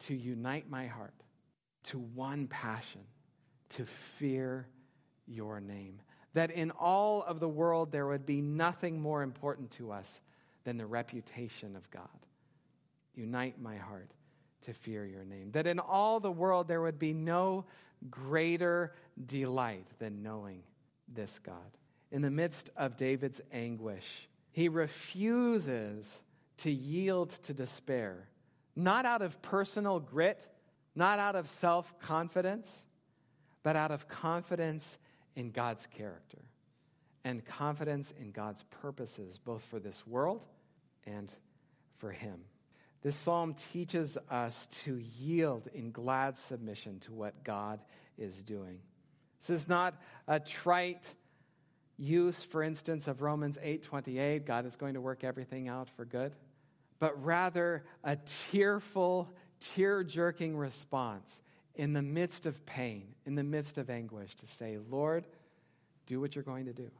to 0.00 0.14
unite 0.14 0.70
my 0.70 0.86
heart 0.86 1.14
to 1.84 1.98
one 1.98 2.46
passion, 2.46 3.02
to 3.70 3.84
fear 3.84 4.66
your 5.26 5.60
name. 5.60 6.00
That 6.32 6.50
in 6.50 6.70
all 6.72 7.22
of 7.22 7.40
the 7.40 7.48
world 7.48 7.92
there 7.92 8.06
would 8.06 8.26
be 8.26 8.40
nothing 8.40 9.00
more 9.00 9.22
important 9.22 9.70
to 9.72 9.92
us 9.92 10.20
than 10.64 10.78
the 10.78 10.86
reputation 10.86 11.76
of 11.76 11.90
God. 11.90 12.08
Unite 13.14 13.60
my 13.60 13.76
heart 13.76 14.10
to 14.64 14.72
fear 14.72 15.06
your 15.06 15.24
name. 15.24 15.50
That 15.52 15.66
in 15.66 15.78
all 15.78 16.20
the 16.20 16.30
world 16.30 16.68
there 16.68 16.82
would 16.82 16.98
be 16.98 17.12
no 17.12 17.64
greater 18.10 18.94
delight 19.26 19.86
than 19.98 20.22
knowing 20.22 20.62
this 21.08 21.38
God. 21.38 21.56
In 22.10 22.22
the 22.22 22.30
midst 22.30 22.70
of 22.76 22.96
David's 22.96 23.40
anguish, 23.52 24.28
he 24.52 24.68
refuses 24.68 26.20
to 26.58 26.70
yield 26.70 27.30
to 27.44 27.54
despair, 27.54 28.28
not 28.76 29.04
out 29.04 29.22
of 29.22 29.40
personal 29.42 29.98
grit, 29.98 30.46
not 30.94 31.18
out 31.18 31.34
of 31.34 31.48
self 31.48 31.98
confidence, 31.98 32.84
but 33.62 33.76
out 33.76 33.90
of 33.90 34.08
confidence 34.08 34.98
in 35.34 35.50
God's 35.50 35.86
character 35.86 36.38
and 37.24 37.44
confidence 37.44 38.12
in 38.20 38.30
God's 38.30 38.62
purposes, 38.64 39.38
both 39.38 39.64
for 39.64 39.80
this 39.80 40.06
world 40.06 40.44
and 41.06 41.32
for 41.96 42.12
Him. 42.12 42.44
This 43.04 43.16
psalm 43.16 43.54
teaches 43.72 44.16
us 44.30 44.66
to 44.84 44.96
yield 44.96 45.68
in 45.74 45.92
glad 45.92 46.38
submission 46.38 47.00
to 47.00 47.12
what 47.12 47.44
God 47.44 47.80
is 48.16 48.42
doing. 48.42 48.80
This 49.38 49.50
is 49.50 49.68
not 49.68 49.94
a 50.26 50.40
trite 50.40 51.06
use, 51.98 52.42
for 52.42 52.62
instance, 52.62 53.06
of 53.06 53.20
Romans 53.20 53.58
8:28, 53.62 54.46
God 54.46 54.64
is 54.64 54.76
going 54.76 54.94
to 54.94 55.02
work 55.02 55.22
everything 55.22 55.68
out 55.68 55.90
for 55.90 56.06
good, 56.06 56.34
but 56.98 57.22
rather 57.22 57.84
a 58.02 58.16
tearful, 58.50 59.28
tear-jerking 59.60 60.56
response 60.56 61.42
in 61.74 61.92
the 61.92 62.02
midst 62.02 62.46
of 62.46 62.64
pain, 62.64 63.14
in 63.26 63.34
the 63.34 63.44
midst 63.44 63.76
of 63.76 63.90
anguish, 63.90 64.34
to 64.36 64.46
say, 64.46 64.78
Lord, 64.90 65.26
do 66.06 66.20
what 66.20 66.34
you're 66.34 66.42
going 66.42 66.64
to 66.64 66.72
do. 66.72 66.90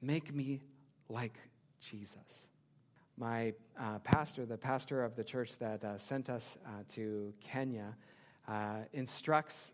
Make 0.00 0.34
me 0.34 0.62
like 1.10 1.38
Jesus. 1.80 2.48
My 3.18 3.54
uh, 3.80 3.98
pastor, 4.00 4.44
the 4.44 4.58
pastor 4.58 5.02
of 5.02 5.16
the 5.16 5.24
church 5.24 5.56
that 5.58 5.82
uh, 5.82 5.96
sent 5.96 6.28
us 6.28 6.58
uh, 6.66 6.82
to 6.90 7.32
Kenya, 7.40 7.96
uh, 8.46 8.80
instructs 8.92 9.72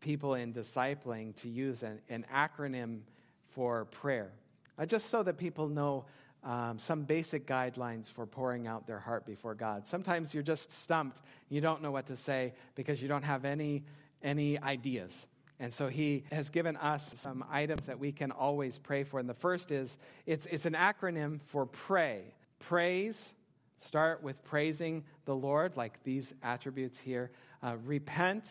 people 0.00 0.34
in 0.34 0.52
discipling 0.52 1.34
to 1.42 1.48
use 1.48 1.84
an, 1.84 2.00
an 2.08 2.26
acronym 2.34 3.02
for 3.46 3.84
prayer, 3.84 4.32
uh, 4.78 4.84
just 4.84 5.10
so 5.10 5.22
that 5.22 5.38
people 5.38 5.68
know 5.68 6.04
um, 6.42 6.76
some 6.78 7.02
basic 7.02 7.46
guidelines 7.46 8.10
for 8.10 8.26
pouring 8.26 8.66
out 8.66 8.84
their 8.84 8.98
heart 8.98 9.26
before 9.26 9.54
God. 9.54 9.86
Sometimes 9.86 10.34
you're 10.34 10.42
just 10.42 10.72
stumped. 10.72 11.20
You 11.50 11.60
don't 11.60 11.82
know 11.82 11.92
what 11.92 12.06
to 12.06 12.16
say 12.16 12.54
because 12.74 13.00
you 13.00 13.06
don't 13.06 13.24
have 13.24 13.44
any, 13.44 13.84
any 14.24 14.58
ideas. 14.58 15.28
And 15.60 15.72
so 15.72 15.88
he 15.88 16.24
has 16.32 16.50
given 16.50 16.76
us 16.78 17.12
some 17.16 17.44
items 17.48 17.86
that 17.86 18.00
we 18.00 18.10
can 18.10 18.32
always 18.32 18.78
pray 18.78 19.04
for. 19.04 19.20
And 19.20 19.28
the 19.28 19.34
first 19.34 19.70
is 19.70 19.98
it's, 20.26 20.46
it's 20.46 20.66
an 20.66 20.72
acronym 20.72 21.40
for 21.42 21.66
pray. 21.66 22.34
Praise, 22.60 23.32
start 23.78 24.22
with 24.22 24.42
praising 24.44 25.04
the 25.24 25.34
Lord, 25.34 25.76
like 25.76 26.02
these 26.04 26.32
attributes 26.42 27.00
here. 27.00 27.30
Uh, 27.62 27.76
repent, 27.84 28.44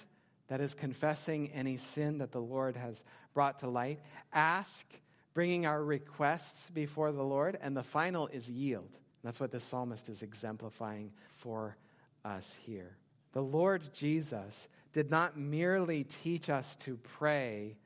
that 0.50 0.62
is 0.62 0.74
confessing 0.74 1.52
any 1.52 1.78
sin 1.78 2.18
that 2.18 2.32
the 2.32 2.42
Lord 2.42 2.76
has 2.76 3.06
brought 3.34 3.60
to 3.60 3.70
light. 3.70 4.02
Ask, 4.34 4.86
bringing 5.34 5.66
our 5.66 5.84
requests 5.84 6.70
before 6.72 7.12
the 7.12 7.24
Lord. 7.24 7.58
And 7.62 7.78
the 7.78 7.84
final 7.84 8.28
is 8.28 8.50
yield. 8.50 8.98
That's 9.24 9.40
what 9.40 9.52
the 9.52 9.60
psalmist 9.60 10.10
is 10.10 10.24
exemplifying 10.24 11.12
for 11.30 11.78
us 12.26 12.56
here. 12.66 12.98
The 13.34 13.42
Lord 13.44 13.94
Jesus 13.94 14.68
did 14.92 15.12
not 15.12 15.38
merely 15.38 16.04
teach 16.04 16.50
us 16.50 16.76
to 16.78 16.98
pray, 16.98 17.78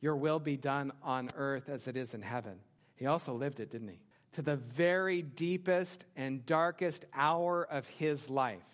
Your 0.00 0.16
will 0.16 0.38
be 0.38 0.56
done 0.56 0.92
on 1.02 1.28
earth 1.36 1.68
as 1.68 1.88
it 1.88 1.96
is 1.96 2.14
in 2.14 2.22
heaven. 2.22 2.58
He 2.96 3.06
also 3.06 3.34
lived 3.34 3.60
it, 3.60 3.70
didn't 3.70 3.88
he? 3.88 4.00
To 4.32 4.42
the 4.42 4.56
very 4.56 5.22
deepest 5.22 6.04
and 6.16 6.44
darkest 6.46 7.04
hour 7.14 7.64
of 7.64 7.86
his 7.88 8.30
life, 8.30 8.64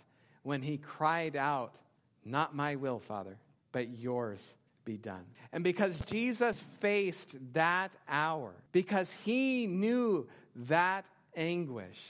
when 0.43 0.63
he 0.63 0.79
cried 0.79 1.37
out, 1.37 1.75
Not 2.25 2.55
my 2.55 2.77
will, 2.77 3.01
Father, 3.01 3.37
but 3.73 3.89
yours 3.89 4.55
be 4.85 4.97
done. 4.97 5.25
And 5.53 5.65
because 5.65 6.01
Jesus 6.07 6.61
faced 6.81 7.37
that 7.53 7.95
hour, 8.09 8.53
because 8.73 9.13
he 9.13 9.67
knew 9.67 10.29
that 10.55 11.07
anguish 11.37 12.01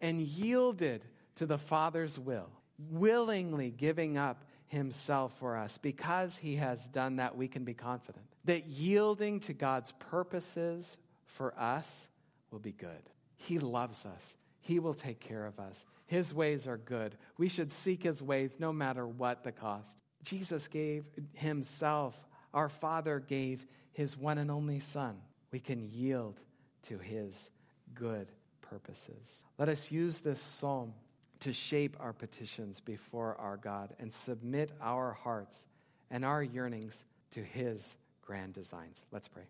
and 0.00 0.20
yielded 0.20 1.04
to 1.36 1.46
the 1.46 1.58
Father's 1.58 2.18
will, 2.18 2.50
willingly 2.90 3.70
giving 3.70 4.16
up 4.16 4.44
himself 4.66 5.32
for 5.38 5.56
us, 5.56 5.78
because 5.78 6.36
he 6.36 6.56
has 6.56 6.84
done 6.90 7.16
that, 7.16 7.36
we 7.36 7.48
can 7.48 7.64
be 7.64 7.74
confident 7.74 8.24
that 8.44 8.66
yielding 8.66 9.40
to 9.40 9.52
God's 9.52 9.92
purposes 9.92 10.96
for 11.26 11.58
us 11.58 12.08
will 12.50 12.58
be 12.58 12.72
good. 12.72 13.02
He 13.36 13.58
loves 13.58 14.04
us. 14.04 14.36
He 14.60 14.78
will 14.78 14.94
take 14.94 15.20
care 15.20 15.46
of 15.46 15.58
us. 15.58 15.86
His 16.06 16.34
ways 16.34 16.66
are 16.66 16.76
good. 16.76 17.16
We 17.38 17.48
should 17.48 17.72
seek 17.72 18.02
his 18.02 18.22
ways 18.22 18.56
no 18.58 18.72
matter 18.72 19.06
what 19.06 19.42
the 19.42 19.52
cost. 19.52 19.96
Jesus 20.22 20.68
gave 20.68 21.04
himself, 21.34 22.14
our 22.52 22.68
Father 22.68 23.20
gave 23.20 23.66
his 23.92 24.16
one 24.16 24.38
and 24.38 24.50
only 24.50 24.80
Son. 24.80 25.16
We 25.50 25.60
can 25.60 25.82
yield 25.82 26.40
to 26.88 26.98
his 26.98 27.50
good 27.94 28.28
purposes. 28.60 29.42
Let 29.58 29.68
us 29.68 29.90
use 29.90 30.20
this 30.20 30.40
psalm 30.40 30.92
to 31.40 31.52
shape 31.52 31.96
our 31.98 32.12
petitions 32.12 32.80
before 32.80 33.34
our 33.36 33.56
God 33.56 33.94
and 33.98 34.12
submit 34.12 34.72
our 34.80 35.12
hearts 35.12 35.66
and 36.10 36.24
our 36.24 36.42
yearnings 36.42 37.04
to 37.32 37.42
his 37.42 37.96
grand 38.22 38.52
designs. 38.52 39.04
Let's 39.10 39.28
pray. 39.28 39.44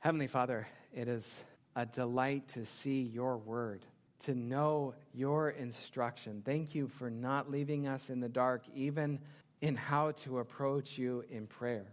Heavenly 0.00 0.26
Father, 0.26 0.66
it 0.92 1.08
is 1.08 1.42
a 1.76 1.86
delight 1.86 2.48
to 2.48 2.64
see 2.64 3.02
your 3.02 3.36
word 3.38 3.84
to 4.24 4.34
know 4.34 4.94
your 5.12 5.50
instruction. 5.50 6.42
Thank 6.44 6.74
you 6.74 6.88
for 6.88 7.10
not 7.10 7.50
leaving 7.50 7.86
us 7.86 8.08
in 8.08 8.20
the 8.20 8.28
dark, 8.28 8.62
even 8.74 9.18
in 9.60 9.76
how 9.76 10.12
to 10.12 10.38
approach 10.38 10.96
you 10.96 11.24
in 11.30 11.46
prayer. 11.46 11.86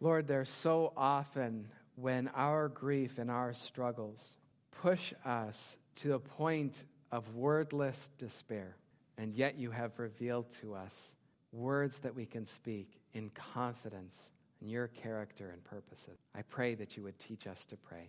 Lord, 0.00 0.26
there's 0.26 0.48
so 0.48 0.92
often 0.96 1.68
when 1.94 2.28
our 2.34 2.68
grief 2.68 3.18
and 3.18 3.30
our 3.30 3.52
struggles 3.52 4.36
push 4.72 5.12
us 5.24 5.76
to 5.96 6.14
a 6.14 6.18
point 6.18 6.84
of 7.12 7.34
wordless 7.34 8.10
despair, 8.18 8.76
and 9.18 9.34
yet 9.34 9.56
you 9.56 9.70
have 9.70 9.98
revealed 9.98 10.50
to 10.62 10.74
us 10.74 11.14
words 11.52 11.98
that 12.00 12.14
we 12.14 12.26
can 12.26 12.46
speak 12.46 13.00
in 13.12 13.28
confidence 13.30 14.30
in 14.62 14.68
your 14.68 14.88
character 14.88 15.50
and 15.50 15.62
purposes. 15.64 16.18
I 16.34 16.42
pray 16.42 16.74
that 16.76 16.96
you 16.96 17.02
would 17.02 17.18
teach 17.18 17.46
us 17.46 17.64
to 17.66 17.76
pray, 17.76 18.08